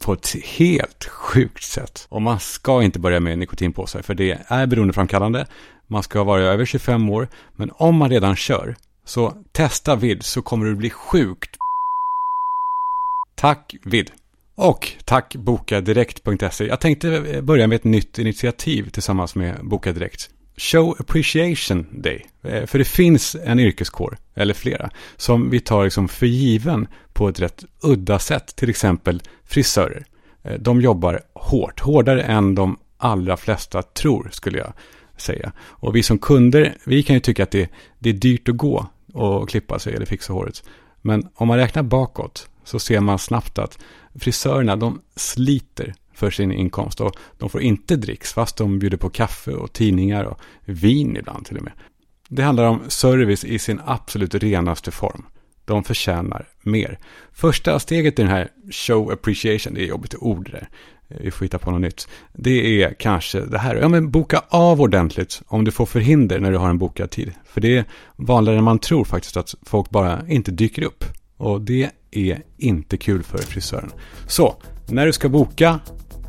på 0.05 0.13
ett 0.13 0.37
helt 0.45 1.05
sjukt 1.05 1.65
sätt. 1.65 2.07
Och 2.09 2.23
man 2.23 2.41
ska 2.41 2.83
inte 2.83 2.99
börja 2.99 3.21
med 3.21 3.39
nikotinpåsar 3.39 4.03
för 4.03 4.15
det 4.15 4.39
är 4.47 4.67
beroendeframkallande. 4.67 5.47
Man 5.87 6.03
ska 6.03 6.25
vara 6.25 6.43
över 6.43 6.65
25 6.65 7.11
år. 7.11 7.29
Men 7.57 7.71
om 7.75 7.97
man 7.97 8.11
redan 8.11 8.37
kör 8.37 8.77
så 9.05 9.37
testa 9.53 9.97
vid 9.97 10.23
så 10.23 10.43
kommer 10.43 10.67
du 10.67 10.75
bli 10.75 10.91
sjukt. 10.91 11.57
Tack 13.37 13.75
vid. 13.83 14.11
Och 14.55 14.93
tack 15.05 15.37
bokadirekt.se. 15.37 16.67
Jag 16.67 16.81
tänkte 16.81 17.17
eh, 17.17 17.43
börja 17.43 17.67
med 17.67 17.77
ett 17.77 17.85
nytt 17.85 18.19
initiativ 18.19 18.91
tillsammans 18.91 19.35
med 19.35 19.59
Boka 19.63 19.93
Direkt. 19.93 20.31
Show 20.57 20.97
Appreciation 21.01 21.87
Day. 22.03 22.27
Eh, 22.43 22.67
för 22.67 22.79
det 22.79 22.85
finns 22.85 23.37
en 23.45 23.61
yrkeskår, 23.61 24.17
eller 24.35 24.55
flera, 24.55 24.91
som 25.17 25.51
vi 25.51 25.61
tar 25.61 25.85
liksom 25.85 26.09
för 26.09 26.27
given 26.27 26.89
på 27.15 27.29
ett 27.29 27.41
rätt 27.41 27.65
udda 27.83 28.19
sätt. 28.19 28.57
Till 28.57 28.71
exempel 28.71 29.23
frisörer. 29.45 30.07
Eh, 30.43 30.55
de 30.59 30.81
jobbar 30.81 31.21
hårt, 31.35 31.81
hårdare 31.81 32.23
än 32.23 32.55
de 32.55 32.77
allra 32.99 33.37
flesta 33.37 33.83
tror, 33.83 34.29
skulle 34.33 34.59
jag 34.59 34.73
säga. 35.17 35.53
Och 35.61 35.97
vi 35.97 36.03
som 36.03 36.19
kunder, 36.19 36.77
vi 36.85 37.03
kan 37.03 37.15
ju 37.15 37.21
tycka 37.21 37.43
att 37.43 37.51
det, 37.51 37.71
det 37.99 38.11
är 38.11 38.15
dyrt 38.15 38.49
att 38.49 38.57
gå 38.57 38.87
och 39.13 39.49
klippa 39.49 39.79
sig 39.79 39.95
eller 39.95 40.07
fixa 40.07 40.33
håret. 40.33 40.63
Men 41.03 41.29
om 41.35 41.49
man 41.49 41.57
räknar 41.57 41.83
bakåt 41.83 42.49
så 42.65 42.79
ser 42.79 43.01
man 43.01 43.19
snabbt 43.19 43.59
att 43.59 43.79
frisörerna 44.15 44.77
de 44.77 45.01
sliter 45.17 45.95
för 46.15 46.31
sin 46.31 46.53
inkomst 46.53 47.01
och 47.01 47.17
de 47.39 47.51
får 47.51 47.63
inte 47.63 47.97
dricks 47.97 48.33
fast 48.33 48.57
de 48.57 48.79
bjuder 48.79 48.97
på 48.97 49.11
kaffe 49.11 49.53
och 49.53 49.73
tidningar 49.73 50.25
och 50.25 50.41
vin 50.65 51.17
ibland 51.17 51.47
till 51.47 51.57
och 51.57 51.63
med. 51.63 51.73
Det 52.29 52.43
handlar 52.43 52.65
om 52.65 52.81
service 52.89 53.45
i 53.45 53.59
sin 53.59 53.81
absolut 53.85 54.35
renaste 54.35 54.91
form. 54.91 55.27
De 55.65 55.85
förtjänar 55.85 56.49
mer. 56.63 56.99
Första 57.33 57.79
steget 57.79 58.19
i 58.19 58.23
den 58.23 58.31
här 58.31 58.49
show 58.71 59.13
appreciation, 59.13 59.75
det 59.75 59.83
är 59.83 59.87
jobbigt 59.87 60.15
ord 60.15 60.51
där. 60.51 60.69
Eh, 61.09 61.17
vi 61.21 61.31
får 61.31 61.45
hitta 61.45 61.59
på 61.59 61.71
något 61.71 61.81
nytt. 61.81 62.09
Det 62.33 62.83
är 62.83 62.95
kanske 62.95 63.41
det 63.41 63.59
här. 63.59 63.75
Ja, 63.77 63.89
men 63.89 64.11
boka 64.11 64.43
av 64.49 64.81
ordentligt 64.81 65.43
om 65.47 65.65
du 65.65 65.71
får 65.71 65.87
förhinder 65.87 66.41
när 66.41 66.51
du 66.51 66.59
har 66.59 66.69
en 66.69 66.79
bokad 66.79 67.11
tid. 67.11 67.33
För 67.45 67.61
det 67.61 67.77
är 67.77 67.85
vanligare 68.17 68.59
än 68.59 68.65
man 68.65 68.79
tror 68.79 69.05
faktiskt 69.05 69.37
att 69.37 69.55
folk 69.63 69.91
bara 69.91 70.29
inte 70.29 70.51
dyker 70.51 70.83
upp. 70.83 71.05
Och 71.37 71.61
det 71.61 71.91
är 72.11 72.43
inte 72.59 72.97
kul 72.97 73.23
för 73.23 73.39
frisören. 73.39 73.91
Så, 74.27 74.57
när 74.89 75.07
du 75.07 75.13
ska 75.13 75.29
boka, 75.29 75.81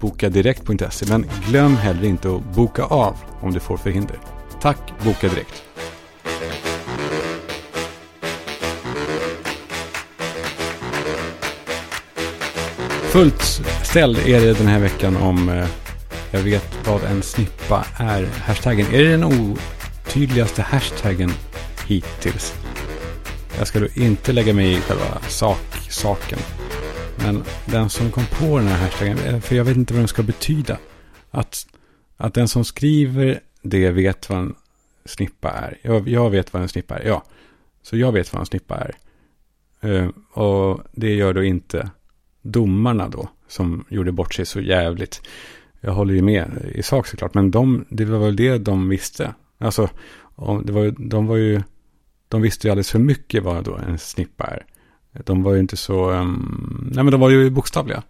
boka 0.01 0.29
direkt 0.29 0.65
på 0.65 0.71
intresse, 0.71 1.05
Men 1.09 1.25
glöm 1.49 1.75
heller 1.75 2.03
inte 2.03 2.35
att 2.35 2.55
boka 2.55 2.83
av 2.83 3.15
om 3.41 3.53
du 3.53 3.59
får 3.59 3.77
förhinder. 3.77 4.19
Tack, 4.61 4.93
Boka 5.03 5.27
Direkt. 5.27 5.63
Fullt 13.15 13.41
ställd 13.83 14.17
är 14.17 14.41
det 14.41 14.53
den 14.53 14.67
här 14.67 14.79
veckan 14.79 15.17
om 15.17 15.49
eh, 15.49 15.67
jag 16.31 16.39
vet 16.39 16.87
vad 16.87 17.03
en 17.03 17.21
snippa 17.21 17.85
är. 17.97 18.25
Hashtaggen. 18.25 18.87
Är 18.87 19.03
det 19.03 19.11
den 19.11 19.23
otydligaste 19.23 20.61
hashtaggen 20.61 21.31
hittills? 21.87 22.53
Jag 23.57 23.67
ska 23.67 23.79
då 23.79 23.87
inte 23.95 24.33
lägga 24.33 24.53
mig 24.53 24.73
i 24.73 24.81
själva 24.81 25.21
sak, 25.27 25.77
saken. 25.89 26.39
Men 27.17 27.43
den 27.65 27.89
som 27.89 28.11
kom 28.11 28.23
på 28.25 28.57
den 28.57 28.67
här 28.67 28.77
hashtaggen, 28.77 29.19
eh, 29.19 29.39
för 29.39 29.55
jag 29.55 29.63
vet 29.63 29.77
inte 29.77 29.93
vad 29.93 30.01
den 30.01 30.07
ska 30.07 30.23
betyda. 30.23 30.77
Att, 31.31 31.67
att 32.17 32.33
den 32.33 32.47
som 32.47 32.65
skriver 32.65 33.39
det 33.61 33.91
vet 33.91 34.29
vad 34.29 34.39
en 34.39 34.55
snippa 35.05 35.51
är. 35.51 35.77
Jag, 35.81 36.07
jag 36.07 36.29
vet 36.29 36.53
vad 36.53 36.61
en 36.61 36.69
snippa 36.69 36.97
är, 36.97 37.07
ja. 37.07 37.23
Så 37.81 37.97
jag 37.97 38.11
vet 38.11 38.33
vad 38.33 38.39
en 38.39 38.45
snippa 38.45 38.75
är. 38.75 38.95
Uh, 39.89 40.09
och 40.33 40.81
det 40.91 41.13
gör 41.13 41.33
då 41.33 41.43
inte 41.43 41.89
domarna 42.45 43.09
då, 43.09 43.29
som 43.47 43.85
gjorde 43.89 44.11
bort 44.11 44.33
sig 44.33 44.45
så 44.45 44.61
jävligt. 44.61 45.21
Jag 45.81 45.91
håller 45.91 46.13
ju 46.13 46.21
med 46.21 46.71
i 46.75 46.83
sak 46.83 47.07
såklart, 47.07 47.33
men 47.33 47.51
de, 47.51 47.85
det 47.89 48.05
var 48.05 48.19
väl 48.19 48.35
det 48.35 48.57
de 48.57 48.89
visste. 48.89 49.33
Alltså, 49.57 49.89
det 50.63 50.71
var, 50.71 51.09
de 51.09 51.27
var 51.27 51.35
ju, 51.35 51.61
de 52.27 52.41
visste 52.41 52.67
ju 52.67 52.71
alldeles 52.71 52.91
för 52.91 52.99
mycket 52.99 53.43
vad 53.43 53.63
då 53.63 53.75
en 53.75 53.97
snippa 53.97 54.45
är. 54.45 54.65
De 55.23 55.43
var 55.43 55.53
ju 55.53 55.59
inte 55.59 55.77
så, 55.77 56.11
um, 56.11 56.89
nej 56.93 57.03
men 57.03 57.11
de 57.11 57.21
var 57.21 57.29
ju 57.29 57.49
bokstavliga. 57.49 58.03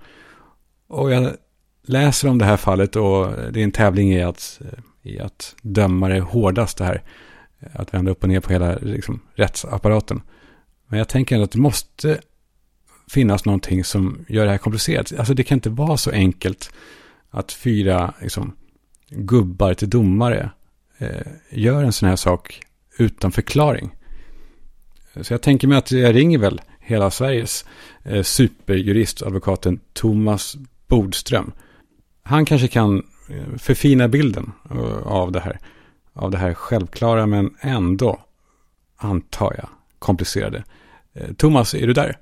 Och 0.88 1.12
jag 1.12 1.32
läser 1.82 2.30
om 2.30 2.38
det 2.38 2.46
här 2.46 2.58
fallet 2.58 2.96
och 2.96 3.28
det 3.52 3.60
är 3.60 3.64
en 3.64 3.72
tävling 3.72 4.14
i 4.14 4.22
att, 4.22 4.62
i 5.02 5.20
att 5.20 5.56
döma 5.62 6.10
det 6.10 6.20
hårdast 6.20 6.78
det 6.78 6.86
här. 6.86 7.04
Att 7.74 7.94
vända 7.94 8.12
upp 8.12 8.24
och 8.24 8.30
ner 8.30 8.40
på 8.40 8.54
hela 8.54 8.76
liksom, 8.76 9.20
rättsapparaten. 9.34 10.22
Men 10.88 11.00
jag 11.00 11.08
tänker 11.08 11.36
ändå 11.36 11.44
att 11.44 11.52
det 11.52 11.60
måste 11.60 12.20
finnas 13.08 13.46
någonting 13.46 13.84
som 13.84 14.26
gör 14.28 14.46
det 14.46 14.52
här 14.52 14.58
komplicerat. 14.58 15.14
Alltså 15.18 15.34
det 15.34 15.44
kan 15.44 15.58
inte 15.58 15.70
vara 15.70 15.98
så 15.98 16.12
enkelt 16.12 16.74
att 17.30 17.52
fyra 17.52 18.14
liksom, 18.22 18.56
gubbar 19.10 19.74
till 19.74 19.90
domare 19.90 20.50
eh, 20.98 21.28
gör 21.50 21.84
en 21.84 21.94
sån 21.94 22.10
här 22.10 22.16
sak 22.16 22.62
utan 22.98 23.32
förklaring. 23.32 23.96
Så 25.22 25.34
jag 25.34 25.42
tänker 25.42 25.68
mig 25.68 25.78
att 25.78 25.92
jag 25.92 26.16
ringer 26.16 26.38
väl 26.38 26.62
hela 26.80 27.12
Sveriges 27.12 27.66
eh, 28.04 28.24
superjurist, 28.24 29.22
advokaten 29.22 29.80
Thomas 29.94 30.58
Bodström. 30.88 31.52
Han 32.24 32.46
kanske 32.46 32.68
kan 32.68 33.04
eh, 33.30 33.58
förfina 33.58 34.08
bilden 34.08 34.52
eh, 34.72 35.08
av 35.08 35.32
det 35.32 35.40
här. 35.40 35.60
Av 36.14 36.32
det 36.32 36.38
här 36.38 36.54
självklara 36.54 37.26
men 37.26 37.56
ändå, 37.62 38.20
antar 38.98 39.56
jag, 39.58 39.70
komplicerade. 40.00 40.64
Eh, 41.14 41.34
Thomas, 41.34 41.74
är 41.74 41.88
du 41.88 41.94
där? 41.94 42.18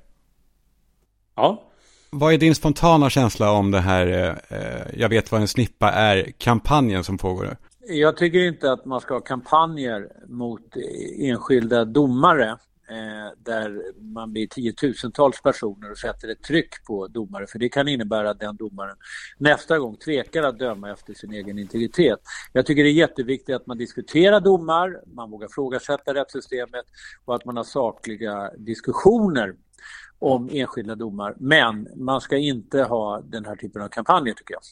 Ja. 1.36 1.62
Vad 2.10 2.34
är 2.34 2.38
din 2.38 2.54
spontana 2.54 3.10
känsla 3.10 3.50
om 3.50 3.70
det 3.70 3.80
här, 3.80 4.36
eh, 4.48 5.00
jag 5.00 5.08
vet 5.08 5.32
vad 5.32 5.40
en 5.40 5.48
snippa 5.48 5.90
är, 5.90 6.32
kampanjen 6.38 7.04
som 7.04 7.18
pågår? 7.18 7.56
Jag 7.88 8.16
tycker 8.16 8.38
inte 8.38 8.72
att 8.72 8.84
man 8.84 9.00
ska 9.00 9.14
ha 9.14 9.20
kampanjer 9.20 10.08
mot 10.28 10.76
enskilda 11.18 11.84
domare 11.84 12.48
eh, 12.48 12.56
Eh, 12.88 13.32
där 13.44 13.82
man 14.14 14.32
blir 14.32 14.46
tiotusentals 14.46 15.42
personer 15.42 15.90
och 15.90 15.98
sätter 15.98 16.28
ett 16.28 16.42
tryck 16.42 16.84
på 16.86 17.06
domare 17.06 17.46
för 17.46 17.58
det 17.58 17.68
kan 17.68 17.88
innebära 17.88 18.30
att 18.30 18.40
den 18.40 18.56
domaren 18.56 18.96
nästa 19.38 19.78
gång 19.78 19.96
tvekar 19.96 20.42
att 20.42 20.58
döma 20.58 20.92
efter 20.92 21.14
sin 21.14 21.32
egen 21.32 21.58
integritet. 21.58 22.18
Jag 22.52 22.66
tycker 22.66 22.84
det 22.84 22.90
är 22.90 22.92
jätteviktigt 22.92 23.56
att 23.56 23.66
man 23.66 23.78
diskuterar 23.78 24.40
domar, 24.40 25.00
man 25.06 25.30
vågar 25.30 25.48
frågasätta 25.48 26.14
rättssystemet 26.14 26.84
och 27.24 27.34
att 27.34 27.44
man 27.44 27.56
har 27.56 27.64
sakliga 27.64 28.50
diskussioner 28.58 29.54
om 30.18 30.48
enskilda 30.52 30.94
domar. 30.94 31.34
Men 31.38 31.88
man 31.96 32.20
ska 32.20 32.36
inte 32.36 32.82
ha 32.82 33.20
den 33.20 33.44
här 33.44 33.56
typen 33.56 33.82
av 33.82 33.88
kampanjer 33.88 34.34
tycker 34.34 34.54
jag. 34.54 34.62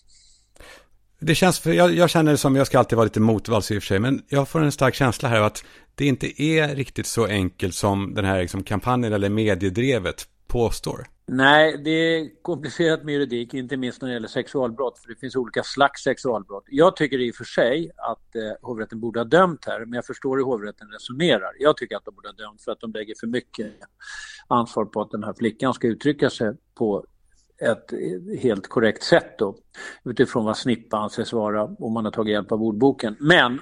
Det 1.24 1.34
känns, 1.34 1.58
för 1.58 1.72
jag, 1.72 1.94
jag 1.94 2.10
känner 2.10 2.32
det 2.32 2.38
som, 2.38 2.56
jag 2.56 2.66
ska 2.66 2.78
alltid 2.78 2.96
vara 2.96 3.04
lite 3.04 3.20
motvalls 3.20 3.70
i 3.70 3.78
och 3.78 3.82
för 3.82 3.86
sig, 3.86 3.98
men 3.98 4.22
jag 4.28 4.48
får 4.48 4.62
en 4.62 4.72
stark 4.72 4.94
känsla 4.94 5.28
här 5.28 5.38
av 5.38 5.44
att 5.44 5.64
det 5.94 6.06
inte 6.06 6.42
är 6.42 6.74
riktigt 6.74 7.06
så 7.06 7.26
enkelt 7.26 7.74
som 7.74 8.14
den 8.14 8.24
här 8.24 8.40
liksom, 8.40 8.62
kampanjen 8.62 9.12
eller 9.12 9.28
mediedrevet 9.28 10.28
påstår. 10.46 11.06
Nej, 11.26 11.78
det 11.84 11.90
är 11.90 12.42
komplicerat 12.42 13.04
med 13.04 13.14
juridik, 13.14 13.54
inte 13.54 13.76
minst 13.76 14.02
när 14.02 14.08
det 14.08 14.14
gäller 14.14 14.28
sexualbrott, 14.28 14.98
för 14.98 15.08
det 15.08 15.20
finns 15.20 15.36
olika 15.36 15.62
slags 15.62 16.02
sexualbrott. 16.02 16.64
Jag 16.66 16.96
tycker 16.96 17.18
i 17.18 17.30
och 17.30 17.34
för 17.34 17.44
sig 17.44 17.90
att 17.96 18.36
eh, 18.36 18.42
hovrätten 18.68 19.00
borde 19.00 19.20
ha 19.20 19.24
dömt 19.24 19.64
här, 19.66 19.80
men 19.80 19.92
jag 19.92 20.06
förstår 20.06 20.36
hur 20.36 20.44
hovrätten 20.44 20.88
resonerar. 20.88 21.52
Jag 21.58 21.76
tycker 21.76 21.96
att 21.96 22.04
de 22.04 22.14
borde 22.14 22.28
ha 22.28 22.32
dömt 22.32 22.62
för 22.62 22.72
att 22.72 22.80
de 22.80 22.92
lägger 22.92 23.14
för 23.20 23.26
mycket 23.26 23.72
ansvar 24.48 24.84
på 24.84 25.00
att 25.00 25.10
den 25.10 25.24
här 25.24 25.34
flickan 25.38 25.74
ska 25.74 25.86
uttrycka 25.88 26.30
sig 26.30 26.52
på 26.74 27.04
ett 27.62 27.92
eh, 27.92 28.40
helt 28.40 28.68
korrekt 28.68 29.02
sätt 29.02 29.38
då, 29.38 29.56
utifrån 30.04 30.44
vad 30.44 30.56
snippa 30.56 30.96
anses 30.96 31.32
vara 31.32 31.64
om 31.64 31.92
man 31.92 32.04
har 32.04 32.12
tagit 32.12 32.32
hjälp 32.32 32.52
av 32.52 32.62
ordboken. 32.62 33.16
Men 33.20 33.60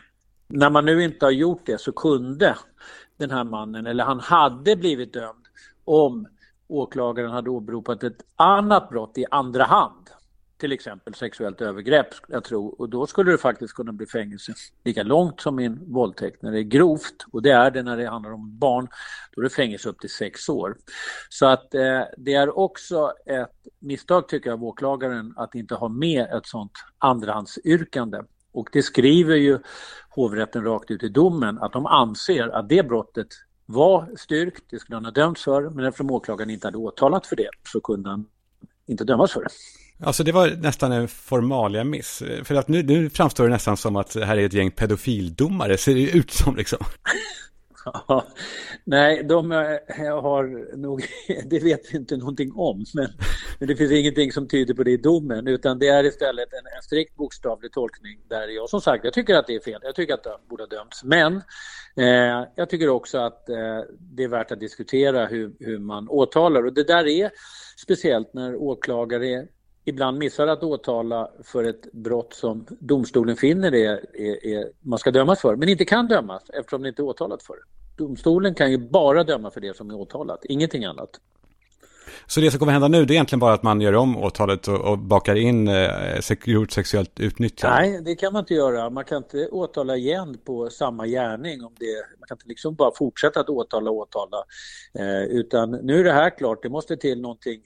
när 0.50 0.70
man 0.70 0.84
nu 0.84 1.04
inte 1.04 1.26
har 1.26 1.30
gjort 1.30 1.66
det 1.66 1.80
så 1.80 1.92
kunde 1.92 2.56
den 3.16 3.30
här 3.30 3.44
mannen, 3.44 3.86
eller 3.86 4.04
han 4.04 4.20
hade 4.20 4.76
blivit 4.76 5.12
dömd 5.12 5.46
om 5.84 6.26
åklagaren 6.68 7.30
hade 7.30 7.50
åberopat 7.50 8.04
ett 8.04 8.24
annat 8.36 8.88
brott 8.88 9.18
i 9.18 9.24
andra 9.30 9.64
hand. 9.64 10.10
Till 10.58 10.72
exempel 10.72 11.14
sexuellt 11.14 11.60
övergrepp, 11.60 12.06
jag 12.28 12.44
tror. 12.44 12.80
Och 12.80 12.88
då 12.88 13.06
skulle 13.06 13.30
det 13.30 13.38
faktiskt 13.38 13.74
kunna 13.74 13.92
bli 13.92 14.06
fängelse 14.06 14.52
lika 14.84 15.02
långt 15.02 15.40
som 15.40 15.60
i 15.60 15.64
en 15.64 15.92
våldtäkt. 15.92 16.42
När 16.42 16.52
det 16.52 16.58
är 16.58 16.62
grovt, 16.62 17.26
och 17.32 17.42
det 17.42 17.50
är 17.50 17.70
det 17.70 17.82
när 17.82 17.96
det 17.96 18.08
handlar 18.08 18.32
om 18.32 18.58
barn, 18.58 18.88
då 19.32 19.40
är 19.40 19.42
det 19.42 19.50
fängelse 19.50 19.88
upp 19.88 19.98
till 19.98 20.10
sex 20.10 20.48
år. 20.48 20.76
Så 21.28 21.46
att 21.46 21.74
eh, 21.74 22.02
det 22.16 22.34
är 22.34 22.58
också 22.58 23.12
ett 23.26 23.66
misstag 23.78 24.28
tycker 24.28 24.50
jag 24.50 24.58
av 24.58 24.64
åklagaren 24.64 25.34
att 25.36 25.54
inte 25.54 25.74
ha 25.74 25.88
med 25.88 26.26
ett 26.32 26.46
sånt 26.46 26.72
andrahandsyrkande. 26.98 28.18
Och 28.52 28.68
det 28.72 28.82
skriver 28.82 29.36
ju 29.36 29.58
hovrätten 30.08 30.64
rakt 30.64 30.90
ut 30.90 31.02
i 31.02 31.08
domen 31.08 31.58
att 31.58 31.72
de 31.72 31.86
anser 31.86 32.48
att 32.48 32.68
det 32.68 32.82
brottet 32.82 33.28
var 33.66 34.08
styrkt, 34.16 34.64
det 34.70 34.78
skulle 34.78 34.96
han 34.96 35.04
ha 35.04 35.12
dömts 35.12 35.44
för, 35.44 35.70
men 35.70 35.84
eftersom 35.84 36.10
åklagaren 36.10 36.50
inte 36.50 36.66
hade 36.66 36.78
åtalat 36.78 37.26
för 37.26 37.36
det 37.36 37.48
så 37.72 37.80
kunde 37.80 38.10
han 38.10 38.26
inte 38.86 39.04
dömas 39.04 39.32
för 39.32 39.40
det. 39.40 39.48
Alltså 40.06 40.24
det 40.24 40.32
var 40.32 40.48
nästan 40.48 40.92
en 40.92 41.08
formalia 41.08 41.84
miss. 41.84 42.22
För 42.44 42.54
att 42.54 42.68
nu, 42.68 42.82
nu 42.82 43.10
framstår 43.10 43.44
det 43.44 43.50
nästan 43.50 43.76
som 43.76 43.96
att 43.96 44.12
det 44.12 44.24
här 44.24 44.36
är 44.36 44.46
ett 44.46 44.52
gäng 44.52 44.70
pedofildomare, 44.70 45.78
ser 45.78 45.94
det 45.94 46.10
ut 46.10 46.30
som 46.30 46.56
liksom. 46.56 46.78
Ja, 48.08 48.26
nej, 48.84 49.24
de 49.24 49.52
eh, 49.52 50.20
har 50.22 50.76
nog, 50.76 51.04
det 51.44 51.58
vet 51.58 51.94
vi 51.94 51.96
inte 51.96 52.16
någonting 52.16 52.52
om, 52.54 52.84
men, 52.94 53.08
men, 53.58 53.68
det 53.68 53.76
finns 53.76 53.92
ingenting 53.92 54.32
som 54.32 54.48
tyder 54.48 54.74
på 54.74 54.82
det 54.82 54.90
i 54.90 54.96
domen, 54.96 55.46
utan 55.46 55.78
det 55.78 55.88
är 55.88 56.04
istället 56.04 56.52
en, 56.52 56.76
en 56.76 56.82
strikt 56.82 57.16
bokstavlig 57.16 57.72
tolkning 57.72 58.18
där 58.28 58.48
jag 58.48 58.68
som 58.68 58.80
sagt, 58.80 59.04
jag 59.04 59.12
tycker 59.12 59.34
att 59.34 59.46
det 59.46 59.54
är 59.54 59.60
fel, 59.60 59.80
jag 59.82 59.94
tycker 59.94 60.14
att 60.14 60.24
det 60.24 60.36
borde 60.48 60.62
ha 60.62 60.68
dömts, 60.68 61.04
men 61.04 61.36
eh, 61.96 62.46
jag 62.54 62.70
tycker 62.70 62.88
också 62.88 63.18
att 63.18 63.48
eh, 63.48 63.80
det 63.98 64.24
är 64.24 64.28
värt 64.28 64.52
att 64.52 64.60
diskutera 64.60 65.26
hur, 65.26 65.52
hur 65.58 65.78
man 65.78 66.08
åtalar. 66.08 66.66
Och 66.66 66.72
det 66.72 66.86
där 66.86 67.06
är 67.06 67.30
speciellt 67.76 68.34
när 68.34 68.56
åklagare 68.56 69.46
ibland 69.84 70.18
missar 70.18 70.46
att 70.46 70.62
åtala 70.62 71.30
för 71.42 71.64
ett 71.64 71.92
brott 71.92 72.34
som 72.34 72.66
domstolen 72.68 73.36
finner 73.36 73.70
det 73.70 73.84
är, 73.84 74.46
är, 74.46 74.68
man 74.80 74.98
ska 74.98 75.10
dömas 75.10 75.40
för, 75.40 75.56
men 75.56 75.68
inte 75.68 75.84
kan 75.84 76.08
dömas 76.08 76.42
eftersom 76.52 76.82
det 76.82 76.88
inte 76.88 77.02
är 77.02 77.04
åtalat 77.04 77.42
för. 77.42 77.56
Domstolen 77.96 78.54
kan 78.54 78.70
ju 78.70 78.78
bara 78.78 79.24
döma 79.24 79.50
för 79.50 79.60
det 79.60 79.76
som 79.76 79.90
är 79.90 79.94
åtalat, 79.94 80.44
ingenting 80.44 80.84
annat. 80.84 81.10
Så 82.26 82.40
det 82.40 82.50
som 82.50 82.58
kommer 82.58 82.72
hända 82.72 82.88
nu, 82.88 83.04
det 83.04 83.12
är 83.12 83.14
egentligen 83.14 83.40
bara 83.40 83.52
att 83.52 83.62
man 83.62 83.80
gör 83.80 83.94
om 83.94 84.16
åtalet 84.16 84.68
och, 84.68 84.80
och 84.80 84.98
bakar 84.98 85.34
in 85.34 85.68
eh, 85.68 86.20
sexuellt 86.20 87.20
utnyttjande? 87.20 87.80
Nej, 87.80 88.02
det 88.02 88.14
kan 88.14 88.32
man 88.32 88.40
inte 88.40 88.54
göra. 88.54 88.90
Man 88.90 89.04
kan 89.04 89.16
inte 89.16 89.48
åtala 89.48 89.96
igen 89.96 90.38
på 90.44 90.70
samma 90.70 91.06
gärning. 91.06 91.64
Om 91.64 91.72
det, 91.78 92.18
man 92.18 92.26
kan 92.26 92.34
inte 92.34 92.48
liksom 92.48 92.74
bara 92.74 92.90
fortsätta 92.94 93.40
att 93.40 93.48
åtala 93.48 93.90
och 93.90 93.96
åtala. 93.96 94.44
Eh, 94.98 95.22
utan 95.22 95.70
nu 95.70 96.00
är 96.00 96.04
det 96.04 96.12
här 96.12 96.38
klart, 96.38 96.62
det 96.62 96.68
måste 96.68 96.96
till 96.96 97.20
någonting 97.20 97.60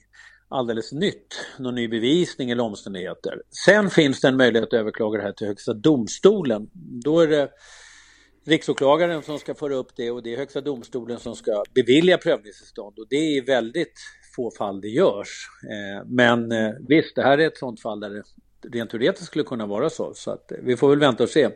alldeles 0.47 0.91
nytt, 0.91 1.45
någon 1.59 1.75
ny 1.75 1.87
bevisning 1.87 2.51
eller 2.51 2.63
omständigheter. 2.63 3.41
Sen 3.65 3.89
finns 3.89 4.21
det 4.21 4.27
en 4.27 4.37
möjlighet 4.37 4.67
att 4.67 4.73
överklaga 4.73 5.17
det 5.17 5.23
här 5.23 5.31
till 5.31 5.47
Högsta 5.47 5.73
domstolen. 5.73 6.69
Då 7.03 7.19
är 7.19 7.27
det 7.27 7.49
riksåklagaren 8.45 9.21
som 9.21 9.39
ska 9.39 9.55
föra 9.55 9.75
upp 9.75 9.95
det 9.95 10.11
och 10.11 10.23
det 10.23 10.33
är 10.33 10.37
Högsta 10.37 10.61
domstolen 10.61 11.19
som 11.19 11.35
ska 11.35 11.63
bevilja 11.73 12.17
prövningstillstånd 12.17 12.99
och 12.99 13.05
det 13.09 13.15
är 13.15 13.37
i 13.37 13.41
väldigt 13.41 13.99
få 14.35 14.51
fall 14.51 14.81
det 14.81 14.87
görs. 14.87 15.47
Eh, 15.63 16.07
men 16.07 16.51
eh, 16.51 16.71
visst, 16.87 17.15
det 17.15 17.23
här 17.23 17.37
är 17.37 17.47
ett 17.47 17.57
sådant 17.57 17.81
fall 17.81 17.99
där 17.99 18.09
det 18.09 18.23
rent 18.77 18.89
teoretiskt 18.89 19.27
skulle 19.27 19.43
kunna 19.43 19.65
vara 19.65 19.89
så. 19.89 20.13
Så 20.13 20.31
att 20.31 20.51
eh, 20.51 20.57
vi 20.61 20.77
får 20.77 20.89
väl 20.89 20.99
vänta 20.99 21.23
och 21.23 21.29
se 21.29 21.49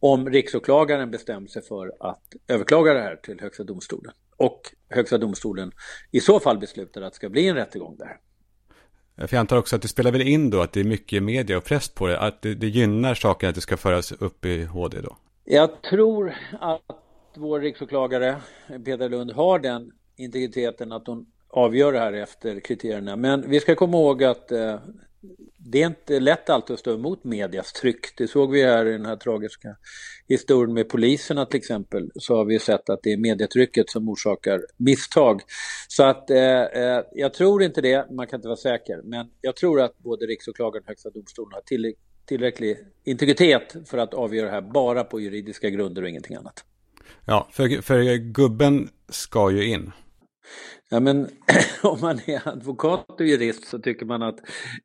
om 0.00 0.30
riksåklagaren 0.30 1.10
bestämmer 1.10 1.48
sig 1.48 1.62
för 1.62 1.92
att 2.00 2.22
överklaga 2.48 2.94
det 2.94 3.00
här 3.00 3.16
till 3.16 3.40
Högsta 3.40 3.64
domstolen 3.64 4.12
och 4.36 4.60
Högsta 4.88 5.18
domstolen 5.18 5.72
i 6.10 6.20
så 6.20 6.40
fall 6.40 6.58
beslutar 6.58 7.02
att 7.02 7.12
det 7.12 7.16
ska 7.16 7.28
bli 7.28 7.48
en 7.48 7.54
rättegång 7.54 7.96
där. 7.96 8.16
För 9.16 9.36
jag 9.36 9.40
antar 9.40 9.56
också 9.56 9.76
att 9.76 9.82
det 9.82 9.88
spelar 9.88 10.12
väl 10.12 10.22
in 10.22 10.50
då 10.50 10.60
att 10.60 10.72
det 10.72 10.80
är 10.80 10.84
mycket 10.84 11.22
media 11.22 11.56
och 11.56 11.64
press 11.64 11.88
på 11.88 12.06
det, 12.06 12.20
att 12.20 12.42
det, 12.42 12.54
det 12.54 12.68
gynnar 12.68 13.14
saken 13.14 13.48
att 13.48 13.54
det 13.54 13.60
ska 13.60 13.76
föras 13.76 14.12
upp 14.12 14.44
i 14.44 14.64
HD 14.64 15.00
då? 15.00 15.16
Jag 15.44 15.82
tror 15.82 16.34
att 16.60 16.80
vår 17.36 17.60
riksåklagare 17.60 18.36
Peter 18.84 19.08
Lund 19.08 19.32
har 19.32 19.58
den 19.58 19.92
integriteten 20.16 20.92
att 20.92 21.06
hon 21.06 21.26
avgör 21.48 21.92
det 21.92 21.98
här 21.98 22.12
efter 22.12 22.60
kriterierna. 22.60 23.16
Men 23.16 23.50
vi 23.50 23.60
ska 23.60 23.74
komma 23.74 23.96
ihåg 23.96 24.24
att 24.24 24.52
eh, 24.52 24.78
det 25.58 25.82
är 25.82 25.86
inte 25.86 26.20
lätt 26.20 26.50
alltid 26.50 26.74
att 26.74 26.80
stå 26.80 26.94
emot 26.94 27.24
medias 27.24 27.72
tryck. 27.72 28.16
Det 28.16 28.28
såg 28.28 28.50
vi 28.52 28.62
här 28.62 28.86
i 28.86 28.92
den 28.92 29.06
här 29.06 29.16
tragiska 29.16 29.76
historien 30.28 30.74
med 30.74 30.88
poliserna 30.88 31.46
till 31.46 31.58
exempel. 31.58 32.10
Så 32.14 32.36
har 32.36 32.44
vi 32.44 32.58
sett 32.58 32.90
att 32.90 33.00
det 33.02 33.12
är 33.12 33.16
medietrycket 33.16 33.90
som 33.90 34.08
orsakar 34.08 34.60
misstag. 34.76 35.40
Så 35.88 36.04
att 36.04 36.30
eh, 36.30 36.62
eh, 36.62 37.02
jag 37.12 37.34
tror 37.34 37.62
inte 37.62 37.80
det, 37.80 38.10
man 38.10 38.26
kan 38.26 38.38
inte 38.38 38.48
vara 38.48 38.56
säker. 38.56 39.00
Men 39.04 39.30
jag 39.40 39.56
tror 39.56 39.80
att 39.80 39.98
både 39.98 40.26
riksåklagaren 40.26 40.82
och 40.82 40.88
Högsta 40.88 41.10
domstolen 41.10 41.52
har 41.52 41.60
till, 41.60 41.94
tillräcklig 42.26 42.78
integritet 43.04 43.76
för 43.86 43.98
att 43.98 44.14
avgöra 44.14 44.46
det 44.46 44.52
här 44.52 44.72
bara 44.72 45.04
på 45.04 45.20
juridiska 45.20 45.70
grunder 45.70 46.02
och 46.02 46.08
ingenting 46.08 46.36
annat. 46.36 46.64
Ja, 47.26 47.48
för, 47.52 47.82
för 47.82 48.16
gubben 48.16 48.88
ska 49.08 49.50
ju 49.50 49.64
in. 49.66 49.92
Ja, 50.90 51.00
men 51.00 51.28
om 51.82 52.00
man 52.00 52.20
är 52.26 52.48
advokat 52.48 53.20
och 53.20 53.26
jurist 53.26 53.66
så 53.66 53.78
tycker 53.78 54.06
man 54.06 54.22
att 54.22 54.38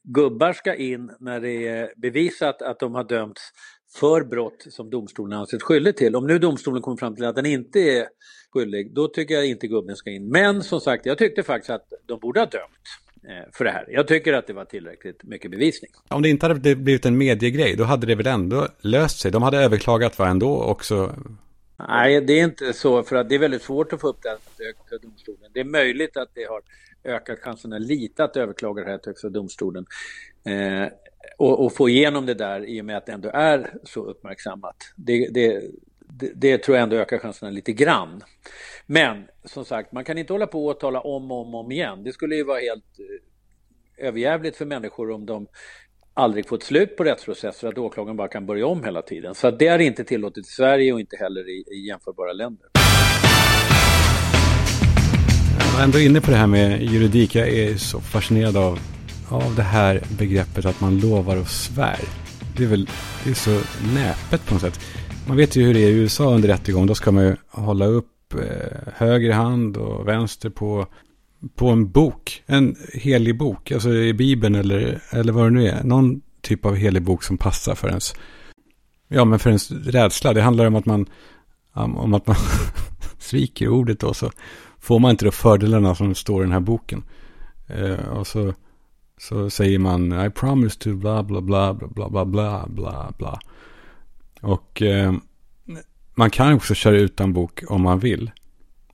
gubbar 0.03 0.53
ska 0.53 0.75
in 0.75 1.11
när 1.19 1.39
det 1.39 1.67
är 1.67 1.93
bevisat 1.97 2.61
att 2.61 2.79
de 2.79 2.95
har 2.95 3.03
dömts 3.03 3.41
för 3.99 4.23
brott 4.23 4.65
som 4.69 4.89
domstolen 4.89 5.39
anses 5.39 5.63
skyldig 5.63 5.97
till. 5.97 6.15
Om 6.15 6.27
nu 6.27 6.39
domstolen 6.39 6.81
kommer 6.81 6.97
fram 6.97 7.15
till 7.15 7.25
att 7.25 7.35
den 7.35 7.45
inte 7.45 7.79
är 7.79 8.07
skyldig, 8.53 8.95
då 8.95 9.07
tycker 9.07 9.33
jag 9.33 9.47
inte 9.47 9.67
gubben 9.67 9.95
ska 9.95 10.09
in. 10.09 10.29
Men 10.29 10.63
som 10.63 10.79
sagt, 10.81 11.05
jag 11.05 11.17
tyckte 11.17 11.43
faktiskt 11.43 11.69
att 11.69 11.87
de 12.07 12.19
borde 12.19 12.39
ha 12.39 12.47
dömt. 12.47 12.63
Eh, 13.23 13.51
för 13.53 13.65
det 13.65 13.71
här. 13.71 13.85
Jag 13.87 14.07
tycker 14.07 14.33
att 14.33 14.47
det 14.47 14.53
var 14.53 14.65
tillräckligt 14.65 15.23
mycket 15.23 15.51
bevisning. 15.51 15.91
Om 16.07 16.21
det 16.21 16.29
inte 16.29 16.45
hade 16.45 16.75
blivit 16.75 17.05
en 17.05 17.17
mediegrej, 17.17 17.75
då 17.75 17.83
hade 17.83 18.07
det 18.07 18.15
väl 18.15 18.27
ändå 18.27 18.67
löst 18.81 19.19
sig? 19.19 19.31
De 19.31 19.43
hade 19.43 19.57
överklagat 19.57 20.19
va 20.19 20.27
ändå 20.27 20.63
också? 20.63 21.15
Nej, 21.87 22.21
det 22.21 22.33
är 22.33 22.43
inte 22.43 22.73
så, 22.73 23.03
för 23.03 23.15
att 23.15 23.29
det 23.29 23.35
är 23.35 23.39
väldigt 23.39 23.61
svårt 23.61 23.93
att 23.93 24.01
få 24.01 24.07
upp 24.07 24.21
det 24.23 24.29
här 24.29 24.37
till 24.57 24.65
Högsta 24.65 24.97
domstolen. 24.97 25.51
Det 25.53 25.59
är 25.59 25.63
möjligt 25.63 26.17
att 26.17 26.29
det 26.33 26.43
har 26.43 26.61
ökat 27.03 27.39
chanserna 27.39 27.77
lite 27.77 28.23
att 28.23 28.37
överklaga 28.37 28.83
det 28.83 28.89
här 28.89 28.97
till 28.97 29.09
Högsta 29.09 29.29
domstolen. 29.29 29.85
Eh, 30.45 30.87
och, 31.37 31.65
och, 31.65 31.75
få 31.75 31.89
igenom 31.89 32.25
det 32.25 32.33
där 32.33 32.65
i 32.65 32.81
och 32.81 32.85
med 32.85 32.97
att 32.97 33.05
det 33.05 33.11
ändå 33.11 33.29
är 33.33 33.73
så 33.83 34.05
uppmärksammat. 34.05 34.75
Det, 34.95 35.27
det, 35.27 35.61
det, 35.99 36.31
det, 36.35 36.57
tror 36.57 36.77
jag 36.77 36.83
ändå 36.83 36.95
ökar 36.95 37.17
chanserna 37.17 37.51
lite 37.51 37.73
grann. 37.73 38.21
Men 38.85 39.27
som 39.43 39.65
sagt, 39.65 39.91
man 39.91 40.03
kan 40.03 40.17
inte 40.17 40.33
hålla 40.33 40.47
på 40.47 40.65
och 40.67 40.79
tala 40.79 41.01
om 41.01 41.31
och 41.31 41.47
om, 41.47 41.55
om 41.55 41.71
igen. 41.71 42.03
Det 42.03 42.11
skulle 42.11 42.35
ju 42.35 42.43
vara 42.43 42.59
helt 42.59 42.99
eh, 42.99 44.07
överjävligt 44.07 44.55
för 44.57 44.65
människor 44.65 45.11
om 45.11 45.25
de 45.25 45.47
aldrig 46.19 46.47
få 46.47 46.55
ett 46.55 46.63
slut 46.63 46.97
på 46.97 47.03
rättsprocesser 47.03 47.67
att 47.67 47.77
åklagaren 47.77 48.17
bara 48.17 48.27
kan 48.27 48.45
börja 48.45 48.67
om 48.67 48.83
hela 48.83 49.01
tiden. 49.01 49.35
Så 49.35 49.51
det 49.51 49.67
är 49.67 49.79
inte 49.79 50.03
tillåtet 50.03 50.45
i 50.45 50.49
Sverige 50.49 50.93
och 50.93 50.99
inte 50.99 51.15
heller 51.15 51.49
i, 51.49 51.63
i 51.71 51.87
jämförbara 51.87 52.33
länder. 52.33 52.67
Jag 55.59 55.79
är 55.79 55.83
ändå 55.83 55.99
inne 55.99 56.21
på 56.21 56.31
det 56.31 56.37
här 56.37 56.47
med 56.47 56.81
juridik. 56.81 57.35
Jag 57.35 57.49
är 57.49 57.77
så 57.77 57.99
fascinerad 57.99 58.57
av, 58.57 58.79
av 59.29 59.55
det 59.55 59.61
här 59.61 60.03
begreppet 60.17 60.65
att 60.65 60.81
man 60.81 60.99
lovar 60.99 61.37
och 61.37 61.47
svär. 61.47 61.99
Det 62.57 62.63
är 62.63 62.67
väl 62.67 62.89
det 63.23 63.29
är 63.29 63.33
så 63.33 63.61
näpet 63.95 64.45
på 64.45 64.53
något 64.53 64.61
sätt. 64.61 64.79
Man 65.27 65.37
vet 65.37 65.55
ju 65.55 65.63
hur 65.63 65.73
det 65.73 65.79
är 65.79 65.89
i 65.89 65.93
USA 65.93 66.33
under 66.33 66.49
rättegång. 66.49 66.87
Då 66.87 66.95
ska 66.95 67.11
man 67.11 67.23
ju 67.23 67.35
hålla 67.49 67.85
upp 67.85 68.33
eh, 68.33 68.93
höger 68.95 69.31
hand 69.31 69.77
och 69.77 70.07
vänster 70.07 70.49
på, 70.49 70.87
på 71.55 71.69
en 71.69 71.91
bok. 71.91 72.43
En 72.45 72.75
helig 72.93 73.37
bok. 73.37 73.71
Alltså 73.71 73.93
i 73.93 74.13
Bibeln 74.13 74.55
eller, 74.55 75.01
eller 75.11 75.33
vad 75.33 75.45
det 75.45 75.49
nu 75.49 75.67
är. 75.67 75.83
Någon 75.83 76.21
typ 76.41 76.65
av 76.65 76.75
helig 76.75 77.03
bok 77.03 77.23
som 77.23 77.37
passar 77.37 77.75
för 77.75 77.87
ens, 77.87 78.13
ja, 79.07 79.25
men 79.25 79.39
för 79.39 79.49
ens 79.49 79.71
rädsla. 79.71 80.33
Det 80.33 80.41
handlar 80.41 80.65
om 80.65 80.75
att 80.75 80.85
man, 80.85 81.05
om 81.73 82.13
att 82.13 82.27
man 82.27 82.35
sviker 83.17 83.69
ordet 83.69 83.99
då. 83.99 84.13
Så 84.13 84.31
får 84.79 84.99
man 84.99 85.11
inte 85.11 85.25
då 85.25 85.31
fördelarna 85.31 85.95
som 85.95 86.15
står 86.15 86.41
i 86.41 86.45
den 86.45 86.53
här 86.53 86.59
boken. 86.59 87.03
Eh, 87.67 88.07
och 88.07 88.27
så, 88.27 88.53
så 89.17 89.49
säger 89.49 89.79
man 89.79 90.25
I 90.25 90.29
promise 90.29 90.79
to 90.79 90.95
bla 90.95 91.23
bla 91.23 91.41
bla 91.41 91.73
bla 91.73 92.09
bla 92.09 92.25
bla 92.25 92.67
bla 92.67 93.11
bla. 93.17 93.39
Och 94.41 94.81
eh, 94.81 95.13
man 96.15 96.29
kan 96.29 96.53
också 96.53 96.73
köra 96.73 96.97
utan 96.97 97.33
bok 97.33 97.63
om 97.67 97.81
man 97.81 97.99
vill. 97.99 98.31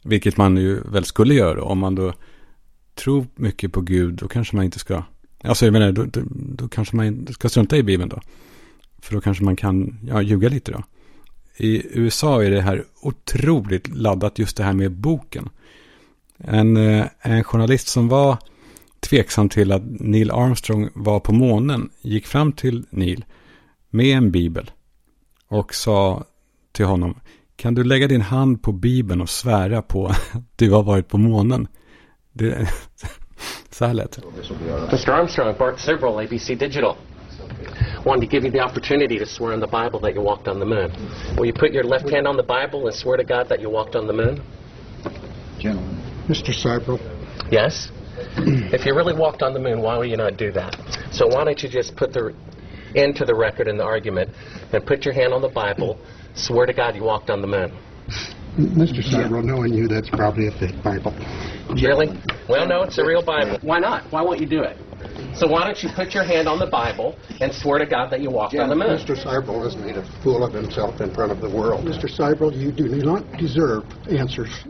Vilket 0.04 0.38
man 0.38 0.58
ju 0.58 0.82
väl 0.82 1.06
skulle 1.06 1.34
göra 1.34 1.64
om 1.64 1.80
man 1.80 1.96
då 1.96 2.14
tro 2.96 3.26
mycket 3.36 3.74
på 3.74 3.82
Gud. 3.82 4.14
Då 4.14 4.28
kanske 4.28 4.56
man 4.56 4.66
inte 4.66 4.80
ska, 4.80 5.04
alltså 5.44 5.66
jag 5.66 5.74
menar, 5.74 5.92
då, 5.92 6.04
då, 6.04 6.22
då 6.32 6.68
kanske 6.68 6.96
man 6.96 7.28
ska 7.34 7.50
strunta 7.50 7.78
i 7.78 7.84
Bibeln 7.84 8.10
då. 8.10 8.22
För 9.00 9.14
då 9.14 9.22
kanske 9.22 9.44
man 9.44 9.56
kan 9.56 10.00
ja, 10.08 10.22
ljuga 10.22 10.50
lite 10.50 10.72
då. 10.72 10.84
I 11.58 12.00
USA 12.00 12.44
är 12.44 12.52
det 12.52 12.62
här 12.62 12.84
otroligt 13.02 13.96
laddat 13.96 14.40
just 14.40 14.58
det 14.58 14.64
här 14.64 14.74
med 14.74 14.92
boken. 14.92 15.50
En, 16.38 16.78
eh, 16.78 17.06
en 17.22 17.44
journalist 17.44 17.88
som 17.88 18.08
var 18.08 18.38
tveksam 19.00 19.50
till 19.50 19.72
att 19.72 19.84
Neil 19.86 20.32
Armstrong 20.32 20.90
var 20.94 21.20
på 21.20 21.34
månen 21.34 21.90
gick 22.02 22.28
fram 22.28 22.52
till 22.52 22.86
Neil 22.90 23.26
med 23.90 24.18
en 24.18 24.32
bibel 24.32 24.72
och 25.48 25.76
sa 25.76 26.26
till 26.72 26.86
honom 26.86 27.16
kan 27.56 27.76
du 27.76 27.84
lägga 27.84 28.08
din 28.08 28.22
hand 28.22 28.62
på 28.62 28.72
Bibeln 28.72 29.22
och 29.22 29.30
svära 29.30 29.82
på 29.82 30.08
att 30.34 30.44
du 30.56 30.72
har 30.72 30.84
varit 30.84 31.08
på 31.08 31.18
månen? 31.18 31.68
Det, 32.38 32.68
så 33.70 33.86
här 33.86 33.94
lät 33.94 34.12
det. 34.12 34.22
Mr. 34.92 35.10
Armstrong, 35.10 35.56
Bart 35.58 35.80
Sibrel, 35.80 36.20
ABC 36.20 36.48
Digital. 36.48 36.96
Wanted 38.06 38.30
to 38.30 38.36
give 38.36 38.46
you 38.46 38.52
the 38.52 38.60
opportunity 38.60 39.20
to 39.20 39.26
swear 39.26 39.54
on 39.54 39.60
the 39.60 39.68
Bible 39.68 40.00
that 40.00 40.14
you 40.16 40.22
walked 40.22 40.48
on 40.48 40.60
the 40.60 40.66
moon. 40.66 40.92
Will 41.38 41.46
you 41.46 41.54
put 41.54 41.72
your 41.72 41.84
left 41.84 42.10
hand 42.10 42.28
on 42.28 42.38
the 42.38 42.44
Bible 42.44 42.88
and 42.88 42.96
swear 42.96 43.18
to 43.18 43.24
God 43.24 43.48
that 43.50 43.62
you 43.62 43.70
walked 43.70 43.96
on 43.96 44.06
the 44.08 44.14
moon? 44.14 44.42
Gentlemen. 45.60 46.02
Mr. 46.28 46.54
Sibrel. 46.54 47.00
Yes? 47.52 47.92
if 48.74 48.86
you 48.86 48.96
really 48.96 49.16
walked 49.16 49.42
on 49.42 49.54
the 49.54 49.60
moon, 49.60 49.82
why 49.82 49.98
would 49.98 50.10
you 50.10 50.18
not 50.18 50.38
do 50.38 50.52
that? 50.52 50.76
So 51.12 51.28
why 51.28 51.46
don't 51.46 51.64
you 51.64 51.70
just 51.70 51.96
put 51.96 52.14
the 52.14 52.34
into 52.96 53.26
the 53.26 53.36
record 53.36 53.68
in 53.68 53.78
the 53.78 53.84
argument 53.84 54.30
and 54.74 54.86
put 54.86 55.06
your 55.06 55.14
hand 55.14 55.34
on 55.34 55.42
the 55.42 55.50
Bible, 55.50 55.98
swear 56.36 56.66
to 56.66 56.74
God 56.74 56.96
you 56.96 57.04
walked 57.04 57.30
on 57.30 57.42
the 57.42 57.48
moon. 57.48 57.72
Mr. 58.58 59.04
Several, 59.04 59.44
knowing 59.44 59.74
you, 59.74 59.88
that's 59.88 60.10
probably 60.10 60.48
a 60.48 60.52
fake 60.52 60.82
Bible. 60.82 61.14
Really? 61.70 62.08
Well, 62.48 62.68
no, 62.68 62.84
it's 62.84 62.98
a 62.98 63.06
real 63.06 63.22
Bible. 63.22 63.60
Why 63.62 63.80
not? 63.80 64.04
Why 64.12 64.22
won't 64.22 64.40
you 64.40 64.46
do 64.46 64.62
it? 64.64 64.78
So 65.36 65.48
why 65.48 65.66
don't 65.66 65.82
you 65.84 65.90
put 65.90 66.14
your 66.14 66.24
hand 66.24 66.48
on 66.48 66.60
the 66.60 66.68
Bible 66.68 67.18
and 67.42 67.54
swear 67.54 67.80
to 67.80 67.86
God 67.86 68.10
that 68.12 68.22
you 68.22 68.32
walked 68.32 68.56
on 68.56 68.70
the 68.70 68.76
moon? 68.76 68.98
Mr. 68.98 69.16
Seibel 69.16 69.64
has 69.64 69.76
made 69.76 69.98
a 69.98 70.04
fool 70.24 70.44
of 70.44 70.54
himself 70.54 71.02
in 71.02 71.14
front 71.14 71.32
of 71.32 71.42
the 71.42 71.50
world. 71.50 71.84
Mr. 71.86 72.08
Seibel, 72.10 72.56
you 72.56 72.72
do 72.72 72.88
not 73.04 73.24
deserve 73.38 73.84
answers. 74.10 74.66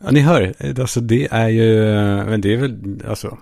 Ja, 0.00 0.10
ni 0.10 0.20
hör, 0.20 0.54
alltså 0.80 1.00
det 1.00 1.28
är 1.30 1.48
ju, 1.48 1.88
eh, 1.88 2.24
men 2.24 2.40
det 2.40 2.52
är 2.52 2.56
väl, 2.56 3.02
alltså, 3.08 3.38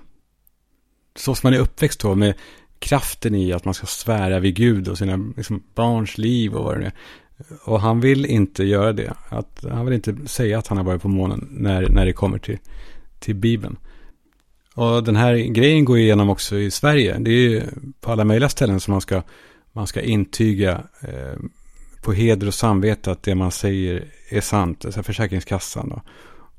så 1.16 1.34
som 1.34 1.48
man 1.50 1.54
är 1.54 1.62
uppväxt 1.62 2.00
då 2.00 2.14
med 2.14 2.34
kraften 2.78 3.34
i 3.34 3.52
att 3.52 3.64
man 3.64 3.74
ska 3.74 3.86
svära 3.86 4.40
vid 4.40 4.54
Gud 4.54 4.88
och 4.88 4.98
sina 4.98 5.32
liksom, 5.36 5.62
barns 5.74 6.18
liv 6.18 6.54
och 6.54 6.64
vad 6.64 6.80
det 6.80 6.86
är. 6.86 6.92
Och 7.64 7.80
han 7.80 8.00
vill 8.00 8.26
inte 8.26 8.64
göra 8.64 8.92
det. 8.92 9.14
Att, 9.28 9.64
han 9.70 9.84
vill 9.84 9.94
inte 9.94 10.16
säga 10.26 10.58
att 10.58 10.66
han 10.66 10.78
har 10.78 10.84
varit 10.84 11.02
på 11.02 11.08
månen 11.08 11.48
när, 11.50 11.88
när 11.88 12.06
det 12.06 12.12
kommer 12.12 12.38
till, 12.38 12.58
till 13.18 13.34
Bibeln. 13.34 13.76
Och 14.74 15.04
den 15.04 15.16
här 15.16 15.34
grejen 15.34 15.84
går 15.84 15.98
igenom 15.98 16.30
också 16.30 16.56
i 16.56 16.70
Sverige. 16.70 17.18
Det 17.18 17.30
är 17.30 17.50
ju 17.50 17.62
på 18.00 18.12
alla 18.12 18.24
möjliga 18.24 18.48
ställen 18.48 18.80
som 18.80 18.92
man 18.92 19.00
ska, 19.00 19.22
man 19.72 19.86
ska 19.86 20.00
intyga 20.00 20.82
eh, 21.00 21.38
på 22.02 22.12
heder 22.12 22.46
och 22.46 22.54
samvete 22.54 23.10
att 23.10 23.22
det 23.22 23.34
man 23.34 23.50
säger 23.50 24.04
är 24.28 24.40
sant. 24.40 24.84
Alltså 24.84 25.02
Försäkringskassan. 25.02 25.88
Då. 25.88 26.02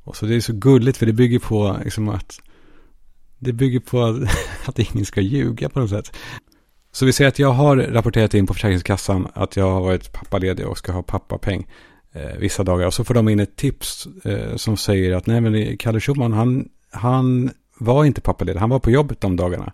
Och 0.03 0.15
så 0.15 0.25
det 0.25 0.35
är 0.35 0.39
så 0.39 0.53
gulligt 0.53 0.97
för 0.97 1.05
det 1.05 1.13
bygger 1.13 1.39
på 1.39 1.77
liksom 1.83 2.09
att 2.09 2.39
det 3.39 3.53
bygger 3.53 3.79
på 3.79 4.03
att 4.65 4.79
ingen 4.93 5.05
ska 5.05 5.21
ljuga 5.21 5.69
på 5.69 5.79
något 5.79 5.89
sätt. 5.89 6.15
Så 6.95 7.05
vi 7.05 7.13
säger 7.13 7.27
att 7.27 7.39
jag 7.39 7.51
har 7.51 7.77
rapporterat 7.77 8.33
in 8.33 8.47
på 8.47 8.53
Försäkringskassan 8.53 9.27
att 9.33 9.55
jag 9.55 9.71
har 9.71 9.81
varit 9.81 10.11
pappaledig 10.13 10.67
och 10.67 10.77
ska 10.77 10.91
ha 10.91 11.03
pappapeng 11.03 11.67
eh, 12.11 12.37
vissa 12.37 12.63
dagar. 12.63 12.87
Och 12.87 12.93
så 12.93 13.03
får 13.03 13.13
de 13.13 13.29
in 13.29 13.39
ett 13.39 13.55
tips 13.55 14.07
eh, 14.23 14.55
som 14.55 14.77
säger 14.77 15.15
att 15.15 15.25
nej 15.25 15.41
men 15.41 15.55
eh, 15.55 15.77
Kalle 15.77 15.99
Schumann 15.99 16.33
han, 16.33 16.69
han 16.91 17.51
var 17.77 18.05
inte 18.05 18.21
pappaledig, 18.21 18.59
han 18.59 18.69
var 18.69 18.79
på 18.79 18.91
jobbet 18.91 19.21
de 19.21 19.35
dagarna. 19.35 19.73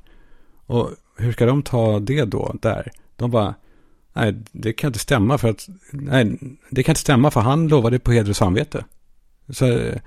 Och 0.65 0.89
hur 1.17 1.31
ska 1.31 1.45
de 1.45 1.63
ta 1.63 1.99
det 1.99 2.25
då 2.25 2.55
där? 2.61 2.91
De 3.15 3.31
bara, 3.31 3.55
nej 4.13 4.35
det 4.51 4.73
kan 4.73 4.87
inte 4.87 4.99
stämma 4.99 5.37
för 5.37 5.49
att, 5.49 5.67
nej 5.91 6.39
det 6.69 6.83
kan 6.83 6.91
inte 6.91 7.01
stämma 7.01 7.31
för 7.31 7.41
han 7.41 7.67
lovade 7.67 7.99
på 7.99 8.11
heder 8.11 8.29
och 8.29 8.35
samvete. 8.35 8.85
Så 9.49 9.65
eh, 9.65 9.99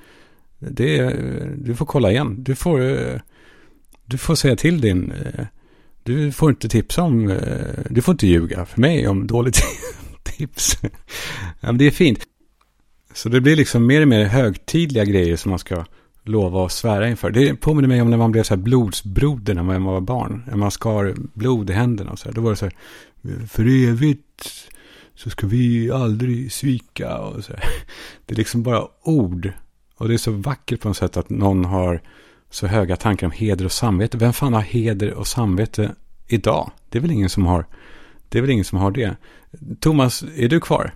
det, 0.59 0.99
eh, 0.99 1.47
du 1.57 1.77
får 1.77 1.87
kolla 1.87 2.11
igen, 2.11 2.37
du 2.39 2.55
får, 2.55 2.81
du 4.05 4.19
får 4.19 4.35
säga 4.35 4.57
till 4.57 4.81
din, 4.81 5.13
eh, 5.13 5.47
du 6.03 6.33
får 6.33 6.51
inte 6.51 6.69
tipsa 6.69 7.03
om, 7.03 7.31
eh, 7.31 7.39
du 7.91 8.03
får 8.03 8.13
inte 8.13 8.27
ljuga 8.27 8.65
för 8.67 8.81
mig 8.81 9.09
om 9.09 9.27
dåligt 9.27 9.63
tips. 10.23 10.79
ja, 10.83 10.89
men 11.61 11.79
det 11.79 11.85
är 11.85 11.91
fint. 11.91 12.27
Så 13.15 13.29
det 13.29 13.41
blir 13.41 13.57
liksom 13.57 13.87
mer 13.87 14.03
och 14.03 14.09
mer 14.09 14.25
högtidliga 14.25 15.05
grejer 15.05 15.37
som 15.37 15.51
man 15.51 15.59
ska 15.59 15.85
lova 16.25 16.63
och 16.63 16.73
svära 16.73 17.09
inför. 17.09 17.31
Det 17.31 17.55
påminner 17.55 17.89
mig 17.89 18.03
om 18.03 18.11
när 18.11 18.17
man 18.17 18.33
blev 18.33 18.43
så 18.43 18.55
här 18.55 18.63
blodsbroder 18.63 19.55
när 19.55 19.63
man 19.63 19.85
var 19.85 20.01
barn. 20.01 20.45
När 20.47 20.57
man 20.57 20.71
skar 20.71 21.15
blod 21.35 21.71
i 21.71 21.73
händerna 21.73 22.11
och 22.11 22.19
så 22.19 22.29
här. 22.29 22.35
Då 22.35 22.41
var 22.41 22.51
det 22.51 22.57
så 22.57 22.65
här, 22.65 22.75
för 23.47 23.89
evigt 23.89 24.69
så 25.15 25.31
ska 25.31 25.47
vi 25.47 25.91
aldrig 25.91 26.53
svika 26.53 27.19
och 27.19 27.45
så 27.45 27.53
här. 27.53 27.65
Det 28.27 28.35
är 28.35 28.37
liksom 28.37 28.63
bara 28.63 28.87
ord. 29.03 29.53
Och 29.97 30.09
det 30.09 30.15
är 30.15 30.19
så 30.19 30.33
vackert 30.33 30.81
på 30.81 30.89
något 30.89 30.97
sätt 30.97 31.17
att 31.17 31.31
någon 31.31 31.65
har 31.65 32.03
så 32.53 32.67
höga 32.67 32.97
tankar 32.97 33.27
om 33.27 33.33
heder 33.33 33.65
och 33.65 33.73
samvete. 33.73 34.17
Vem 34.17 34.33
fan 34.33 34.53
har 34.53 34.61
heder 34.61 35.15
och 35.15 35.27
samvete 35.27 35.95
idag? 36.29 36.71
Det 36.89 36.99
är 36.99 37.03
väl 37.03 37.11
ingen 37.11 37.31
som 37.31 37.47
har 37.47 37.67
det. 38.29 38.39
Är 38.39 38.43
väl 38.43 38.51
ingen 38.51 38.65
som 38.65 38.79
har 38.79 38.91
det. 38.91 39.17
Thomas, 39.81 40.23
är 40.37 40.49
du 40.49 40.61
kvar? 40.61 40.95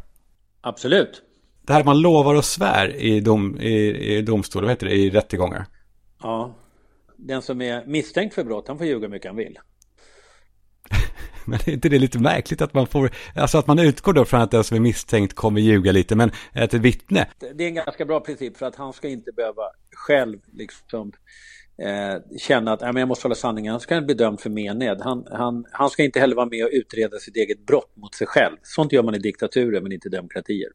Absolut. 0.60 1.22
Det 1.66 1.72
här 1.72 1.84
man 1.84 2.00
lovar 2.00 2.34
och 2.34 2.44
svär 2.44 2.96
i, 2.96 3.20
dom, 3.20 3.60
i, 3.60 4.16
i 4.16 4.22
domstol, 4.22 4.62
vad 4.62 4.70
heter 4.70 4.86
det, 4.86 4.94
i 4.94 5.10
rättegångar. 5.10 5.66
Ja. 6.22 6.56
Den 7.16 7.42
som 7.42 7.62
är 7.62 7.86
misstänkt 7.86 8.34
för 8.34 8.44
brott, 8.44 8.68
han 8.68 8.78
får 8.78 8.86
ljuga 8.86 9.00
hur 9.00 9.08
mycket 9.08 9.28
han 9.28 9.36
vill. 9.36 9.58
Men 11.48 11.58
är 11.66 11.72
inte 11.72 11.88
det 11.88 11.98
lite 11.98 12.18
märkligt 12.18 12.62
att 12.62 12.74
man 12.74 12.86
får, 12.86 13.10
alltså 13.34 13.58
att 13.58 13.66
man 13.66 13.78
utgår 13.78 14.12
då 14.12 14.24
från 14.24 14.40
att 14.40 14.50
den 14.50 14.64
som 14.64 14.76
är 14.76 14.80
misstänkt 14.80 15.34
kommer 15.34 15.60
ljuga 15.60 15.92
lite, 15.92 16.16
men 16.16 16.30
ett 16.52 16.74
vittne? 16.74 17.26
Det 17.54 17.64
är 17.64 17.68
en 17.68 17.74
ganska 17.74 18.04
bra 18.04 18.20
princip 18.20 18.56
för 18.56 18.66
att 18.66 18.76
han 18.76 18.92
ska 18.92 19.08
inte 19.08 19.32
behöva 19.32 19.62
själv 19.92 20.38
liksom 20.52 21.12
eh, 21.78 22.38
känna 22.38 22.72
att 22.72 22.80
jag 22.80 23.08
måste 23.08 23.24
hålla 23.24 23.34
sanningen. 23.34 23.70
Han 23.70 23.80
ska 23.80 24.00
bli 24.00 24.14
dömd 24.14 24.40
för 24.40 24.50
mened. 24.50 25.00
Han, 25.00 25.26
han, 25.30 25.64
han 25.70 25.90
ska 25.90 26.04
inte 26.04 26.20
heller 26.20 26.36
vara 26.36 26.46
med 26.46 26.64
och 26.64 26.70
utreda 26.72 27.18
sitt 27.18 27.36
eget 27.36 27.66
brott 27.66 27.96
mot 27.96 28.14
sig 28.14 28.26
själv. 28.26 28.56
Sånt 28.62 28.92
gör 28.92 29.02
man 29.02 29.14
i 29.14 29.18
diktaturer 29.18 29.80
men 29.80 29.92
inte 29.92 30.08
i 30.08 30.10
demokratier. 30.10 30.68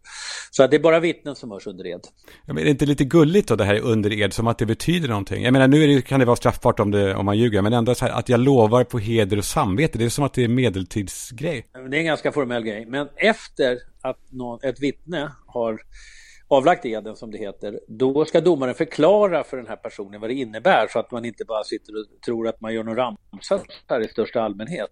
Så 0.52 0.64
att 0.64 0.72
det 0.72 0.78
är 0.78 0.82
bara 0.82 1.00
vittnen 1.00 1.36
som 1.36 1.52
hörs 1.52 1.68
under 1.68 1.88
ed. 1.88 2.02
Ja, 2.46 2.54
men 2.54 2.58
är 2.58 2.64
det 2.64 2.70
inte 2.70 2.86
lite 2.86 3.04
gulligt 3.04 3.48
då 3.48 3.56
det 3.56 3.64
här 3.64 3.80
under 3.80 4.14
ed 4.14 4.34
som 4.34 4.48
att 4.48 4.58
det 4.58 4.66
betyder 4.66 5.08
någonting? 5.08 5.44
Jag 5.44 5.54
menar 5.54 5.68
nu 5.68 5.88
det, 5.88 6.02
kan 6.02 6.20
det 6.20 6.26
vara 6.26 6.36
straffbart 6.36 6.80
om, 6.80 6.92
det, 6.92 7.16
om 7.16 7.26
man 7.26 7.38
ljuger 7.38 7.62
men 7.62 7.74
ändå 7.74 7.96
så 7.96 8.06
här 8.06 8.12
att 8.12 8.30
jag 8.30 8.40
lovar 8.40 8.84
på 8.84 9.00
heder 9.00 9.38
och 9.38 9.46
samvete. 9.46 9.98
Det 9.98 10.06
är 10.06 10.10
som 10.10 10.24
att 10.24 10.34
det 10.34 10.44
är 10.44 10.48
medeltidsgrej. 10.48 11.66
Det 11.74 11.80
är 11.80 12.00
en 12.00 12.06
ganska 12.06 12.32
formell 12.32 12.64
grej. 12.64 12.86
Men 12.86 13.08
efter 13.16 13.80
att 14.02 14.32
någon, 14.32 14.60
ett 14.64 14.80
vittne 14.80 15.32
har 15.48 15.82
avlagt 16.52 16.86
eden 16.86 17.16
som 17.16 17.32
det 17.32 17.38
heter, 17.38 17.80
då 17.88 18.26
ska 18.26 18.42
domaren 18.42 18.76
förklara 18.76 19.44
för 19.44 19.58
den 19.58 19.68
här 19.68 19.76
personen 19.76 20.22
vad 20.22 20.30
det 20.30 20.34
innebär 20.34 20.88
så 20.88 21.00
att 21.00 21.12
man 21.12 21.26
inte 21.26 21.46
bara 21.46 21.64
sitter 21.64 21.94
och 21.94 22.22
tror 22.26 22.48
att 22.48 22.62
man 22.62 22.74
gör 22.74 22.84
någon 22.84 22.96
ramsa 22.96 23.60
här 23.88 24.00
i 24.02 24.08
största 24.08 24.42
allmänhet. 24.42 24.90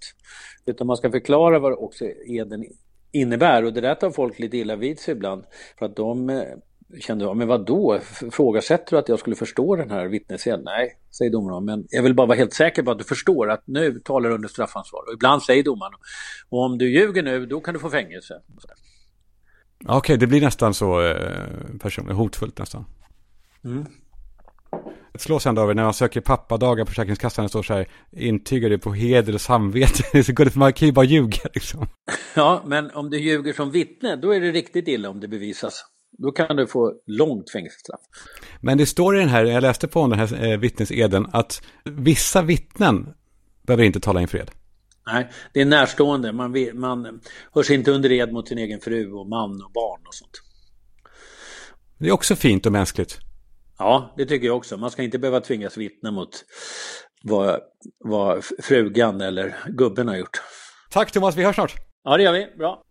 Utan 0.66 0.88
man 0.88 0.98
ska 0.98 1.12
förklara 1.12 1.60
vad 1.60 1.74
också 1.74 2.06
eden 2.28 2.66
innebär 3.12 3.66
och 3.66 3.74
det 3.74 3.82
där 3.82 3.96
tar 3.96 4.12
folk 4.12 4.40
lite 4.40 4.58
illa 4.58 4.76
vid 4.76 5.00
sig 5.00 5.12
ibland 5.12 5.44
för 5.80 5.86
att 5.86 5.96
de 5.96 6.30
eh, 6.30 6.44
kände, 7.00 7.26
ja, 7.26 7.34
men 7.34 7.48
vadå, 7.48 7.94
då? 7.94 8.00
Frågasätter 8.32 8.92
du 8.92 8.98
att 8.98 9.10
jag 9.10 9.20
skulle 9.20 9.36
förstå 9.36 9.76
den 9.76 9.92
här 9.92 10.08
vittneseden? 10.08 10.62
Nej, 10.66 10.98
säger 11.18 11.32
domaren, 11.32 11.66
men 11.66 11.88
jag 11.90 12.04
vill 12.04 12.16
bara 12.16 12.28
vara 12.28 12.38
helt 12.38 12.54
säker 12.54 12.84
på 12.84 12.92
att 12.92 12.98
du 12.98 13.04
förstår 13.04 13.52
att 13.52 13.64
nu 13.68 14.00
talar 14.00 14.30
du 14.30 14.36
under 14.36 14.50
straffansvar. 14.50 15.02
Och 15.08 15.14
ibland 15.14 15.44
säger 15.44 15.64
domaren, 15.64 15.94
och 16.50 16.60
om 16.60 16.78
du 16.78 16.94
ljuger 16.94 17.24
nu, 17.24 17.46
då 17.46 17.60
kan 17.60 17.74
du 17.74 17.80
få 17.80 17.90
fängelse. 17.90 18.42
Okej, 19.86 19.98
okay, 19.98 20.18
det 20.18 20.28
blir 20.28 20.42
nästan 20.42 20.74
så 20.74 21.02
eh, 21.02 21.78
personligt, 21.82 22.18
hotfullt 22.18 22.60
nästan. 22.60 22.86
Mm. 23.64 23.86
Det 25.14 25.20
slås 25.20 25.46
ändå 25.46 25.62
över 25.62 25.74
när 25.74 25.84
man 25.84 25.94
söker 25.94 26.22
pappadagar 26.22 26.86
på 26.86 26.90
Försäkringskassan 26.90 27.46
och 27.46 27.50
står 27.50 27.64
så 27.64 27.74
här, 27.74 27.88
intygar 28.12 28.70
det 28.70 28.78
på 28.78 28.94
heder 28.94 29.34
och 29.34 29.42
samvete. 29.42 30.04
Det 30.12 30.24
så 30.24 30.34
gulligt, 30.34 30.54
för 30.54 30.60
man 30.60 30.74
kan 30.74 30.88
ju 30.88 30.92
bara 30.92 31.06
ljuga 31.06 31.50
liksom. 31.54 31.88
Ja, 32.36 32.64
men 32.66 32.92
om 32.92 33.10
du 33.10 33.20
ljuger 33.20 33.54
som 33.54 33.72
vittne, 33.72 34.16
då 34.16 34.32
är 34.32 34.42
det 34.42 34.52
riktigt 34.52 34.88
illa 34.88 35.10
om 35.10 35.20
det 35.20 35.28
bevisas. 35.28 35.86
Då 36.12 36.32
kan 36.32 36.56
du 36.56 36.68
få 36.68 36.94
långt 37.06 37.52
fängelsestraff. 37.52 38.02
Men 38.62 38.78
det 38.78 38.86
står 38.86 39.18
i 39.18 39.20
den 39.20 39.30
här, 39.30 39.46
jag 39.46 39.62
läste 39.62 39.88
på 39.88 40.08
den 40.08 40.20
här 40.20 40.46
eh, 40.46 40.58
vittneseden, 40.58 41.28
att 41.32 41.62
vissa 41.84 42.42
vittnen 42.42 43.14
behöver 43.62 43.84
inte 43.84 44.00
tala 44.00 44.22
inför 44.22 44.38
ed. 44.38 44.52
Nej, 45.06 45.30
det 45.54 45.62
är 45.62 45.66
närstående. 45.66 46.32
Man, 46.32 46.70
man 46.74 47.22
hörs 47.54 47.72
inte 47.72 47.92
under 47.92 48.12
ed 48.12 48.34
mot 48.34 48.48
sin 48.48 48.58
egen 48.58 48.80
fru 48.80 49.12
och 49.12 49.30
man 49.30 49.52
och 49.52 49.72
barn 49.72 50.02
och 50.08 50.14
sånt. 50.14 50.42
Det 51.98 52.08
är 52.08 52.12
också 52.12 52.36
fint 52.36 52.66
och 52.66 52.72
mänskligt. 52.72 53.18
Ja, 53.78 54.14
det 54.18 54.26
tycker 54.26 54.48
jag 54.48 54.58
också. 54.58 54.78
Man 54.78 54.92
ska 54.92 55.04
inte 55.04 55.20
behöva 55.20 55.42
tvingas 55.42 55.78
vittna 55.78 56.12
mot 56.12 56.46
vad, 57.24 57.60
vad 58.06 58.44
frugan 58.60 59.22
eller 59.22 59.56
gubben 59.68 60.08
har 60.08 60.16
gjort. 60.16 60.42
Tack 60.90 61.12
Thomas, 61.12 61.36
vi 61.36 61.44
hörs 61.44 61.56
snart. 61.56 61.76
Ja, 62.04 62.18
det 62.18 62.24
gör 62.24 62.34
vi. 62.34 62.48
Bra. 62.58 62.84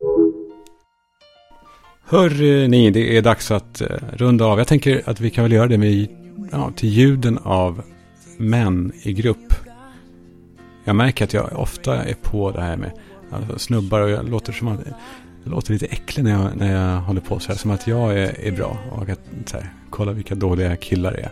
Hör 2.05 2.31
ni, 2.69 2.91
det 2.91 3.17
är 3.17 3.23
dags 3.23 3.51
att 3.51 3.83
uh, 3.83 3.87
runda 4.13 4.45
av. 4.45 4.59
Jag 4.59 4.69
tänker 4.69 5.03
att 5.07 5.21
vi 5.21 5.31
kan 5.31 5.45
väl 5.45 5.53
göra 5.53 5.67
det 5.67 5.79
med 5.79 6.07
ja, 6.53 6.73
till 6.77 6.89
ljuden 6.89 7.39
av 7.39 7.83
män 8.39 8.93
i 9.03 9.13
grupp 9.13 9.68
jag 10.89 10.97
märker 10.97 11.25
att 11.25 11.33
jag 11.33 11.53
ofta 11.53 12.05
är 12.05 12.15
på 12.15 12.51
det 12.51 12.61
här 12.61 12.77
med 12.77 12.91
alltså, 13.31 13.59
snubbar 13.59 14.01
och 14.01 14.11
jag 14.11 14.29
låter 14.29 14.53
som 14.53 14.69
att 14.69 14.81
jag 15.45 15.51
låter 15.51 15.73
lite 15.73 15.87
äcklig 15.87 16.25
när 16.25 16.31
jag, 16.31 16.57
när 16.57 16.93
jag 16.93 17.01
håller 17.01 17.21
på 17.21 17.39
så 17.39 17.49
här. 17.49 17.59
Som 17.59 17.71
att 17.71 17.87
jag 17.87 18.19
är, 18.19 18.41
är 18.41 18.53
bra 18.53 18.79
och 18.91 19.09
att 19.09 19.21
så 19.47 19.57
här, 19.57 19.73
kolla 19.91 20.13
vilka 20.13 20.35
dåliga 20.35 20.77
killar 20.77 21.13
det 21.13 21.21
är. 21.21 21.31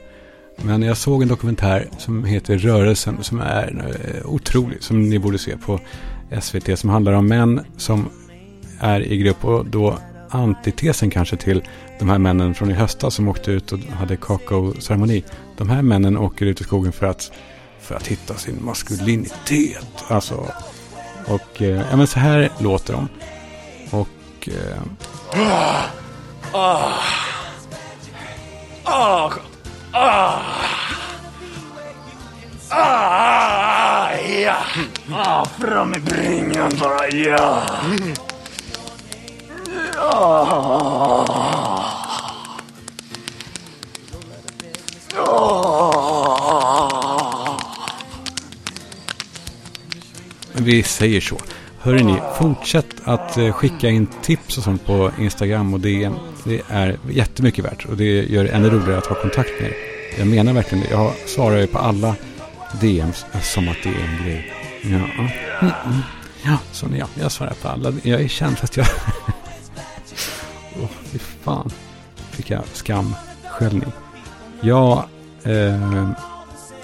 Men 0.57 0.83
jag 0.83 0.97
såg 0.97 1.23
en 1.23 1.29
dokumentär 1.29 1.89
som 1.99 2.25
heter 2.25 2.59
Rörelsen 2.59 3.23
som 3.23 3.41
är 3.41 3.95
eh, 4.05 4.31
otrolig. 4.31 4.83
Som 4.83 5.03
ni 5.09 5.19
borde 5.19 5.39
se 5.39 5.57
på 5.57 5.81
SVT. 6.41 6.79
Som 6.79 6.91
handlar 6.91 7.13
om 7.13 7.29
män 7.29 7.61
som 7.77 8.09
är 8.81 9.01
i 9.01 9.17
grupp. 9.17 9.45
Och 9.45 9.67
då 9.67 9.99
antitesen 10.31 11.11
kanske 11.11 11.37
till 11.37 11.63
de 11.99 12.09
här 12.09 12.19
männen 12.19 12.55
från 12.55 12.71
i 12.71 12.75
höstas 12.75 13.15
som 13.15 13.29
åkte 13.29 13.51
ut 13.51 13.73
och 13.73 13.79
hade 13.79 14.17
kakao-ceremoni. 14.17 15.25
De 15.57 15.71
här 15.71 15.83
männen 15.83 16.17
åker 16.17 16.47
ut 16.47 16.61
i 16.61 16.65
skogen 16.65 16.93
för 16.93 17.07
att 17.07 17.33
för 17.87 17.95
att 17.95 18.07
hitta 18.07 18.35
sin 18.35 18.65
maskulinitet. 18.65 20.05
Alltså, 20.09 20.53
och 21.27 21.63
eh, 21.63 21.83
ja, 21.91 21.97
men 21.97 22.07
så 22.07 22.19
här 22.19 22.51
låter 22.59 22.93
de. 22.93 23.09
Och... 23.91 24.49
Eh, 24.49 24.79
ah, 25.33 25.83
ah, 26.53 26.93
ah, 28.85 29.33
ah, 29.93 30.41
ah, 32.71 34.11
ja. 34.45 34.57
Ah, 35.13 35.45
fram 35.45 35.91
med 35.91 36.03
bringan 36.03 36.73
bara, 36.81 37.09
ja. 37.09 37.63
Ah. 39.99 41.25
Ah. 45.19 46.16
Vi 50.59 50.83
säger 50.83 51.21
så. 51.21 51.41
Hörrni, 51.79 52.21
fortsätt 52.39 52.87
att 53.05 53.37
eh, 53.37 53.53
skicka 53.53 53.89
in 53.89 54.07
tips 54.23 54.59
och 54.59 54.65
sånt 54.65 54.87
på 54.87 55.11
Instagram 55.19 55.75
och 55.75 55.81
DM. 55.81 56.15
Det 56.45 56.63
är 56.69 56.99
jättemycket 57.11 57.65
värt 57.65 57.85
och 57.85 57.97
det 57.97 58.23
gör 58.23 58.45
det 58.45 58.51
ännu 58.51 58.71
roligare 58.71 58.99
att 58.99 59.07
ha 59.07 59.17
kontakt 59.17 59.51
med 59.61 59.71
er. 59.71 59.77
Jag 60.19 60.27
menar 60.27 60.53
verkligen 60.53 60.85
det. 60.85 60.91
Jag 60.91 61.13
svarar 61.27 61.59
ju 61.59 61.67
på 61.67 61.79
alla 61.79 62.15
DMs 62.81 63.27
som 63.43 63.69
att 63.69 63.77
det 63.83 63.89
är 63.89 64.09
en 64.09 64.25
grej. 64.25 64.53
Ja, 64.83 64.89
mm, 64.89 65.73
mm. 65.85 66.01
ja 66.45 66.59
så 66.73 66.87
ja, 66.99 67.07
jag 67.21 67.33
svarar 67.33 67.55
på 67.63 67.69
alla. 67.69 67.93
Jag 68.03 68.21
är 68.21 68.29
känd 68.29 68.59
fast 68.59 68.77
jag... 68.77 68.87
Åh, 70.77 70.85
oh, 70.85 70.89
fy 71.05 71.19
fan. 71.19 71.71
Fick 72.31 72.51
jag 72.51 72.63
skamskällning. 72.73 73.93
Jag 74.61 75.05
eh, 75.43 76.11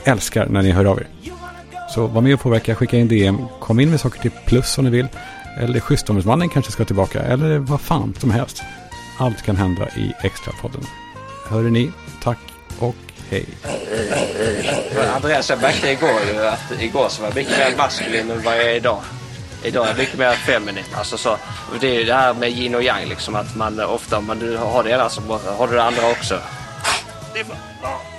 älskar 0.04 0.48
när 0.48 0.62
ni 0.62 0.70
hör 0.70 0.84
av 0.84 0.98
er. 0.98 1.31
Så 1.94 2.06
var 2.06 2.20
med 2.20 2.34
och 2.34 2.40
påverka, 2.40 2.74
skicka 2.74 2.96
in 2.96 3.08
DM, 3.08 3.38
kom 3.60 3.80
in 3.80 3.90
med 3.90 4.00
saker 4.00 4.20
till 4.20 4.30
plus 4.46 4.78
om 4.78 4.84
ni 4.84 4.90
vill. 4.90 5.08
Eller 5.60 5.80
schystombudsmannen 5.80 6.48
kanske 6.48 6.72
ska 6.72 6.84
tillbaka, 6.84 7.22
eller 7.22 7.58
vad 7.58 7.80
fan 7.80 8.14
som 8.18 8.30
helst. 8.30 8.62
Allt 9.18 9.42
kan 9.42 9.56
hända 9.56 9.88
i 9.88 10.12
Extrapodden. 10.22 10.80
Hör 11.48 11.62
ni, 11.62 11.90
tack 12.22 12.38
och 12.78 12.96
Hej. 13.30 13.46
Andreas, 15.14 15.50
jag 15.50 15.60
märkte 15.60 15.90
igår 15.90 16.20
ju 16.32 16.46
att 16.46 16.82
igår 16.82 17.08
så 17.08 17.22
var 17.22 17.28
jag 17.28 17.36
mycket 17.36 17.58
mer 17.58 17.76
maskulin 17.76 18.30
än 18.30 18.42
vad 18.42 18.56
jag 18.56 18.64
är 18.64 18.74
idag. 18.74 19.00
Idag 19.64 19.84
är 19.84 19.88
jag 19.88 19.98
mycket 19.98 20.18
mer 20.18 20.32
feminin. 20.32 20.84
Alltså 20.94 21.16
så, 21.16 21.36
det 21.80 21.86
är 21.86 21.98
ju 21.98 22.04
det 22.04 22.14
här 22.14 22.34
med 22.34 22.50
yin 22.50 22.74
och 22.74 22.82
yang 22.82 23.08
liksom 23.08 23.34
att 23.36 23.56
man 23.56 23.80
ofta 23.80 24.18
om 24.18 24.26
man 24.26 24.56
har 24.58 24.84
det 24.84 24.90
ena 24.90 25.08
så 25.08 25.20
har 25.58 25.68
du 25.68 25.74
det 25.74 25.82
andra 25.82 26.10
också. 26.10 26.38
Det 27.34 27.40
är 27.40 27.44
bara, 27.44 28.11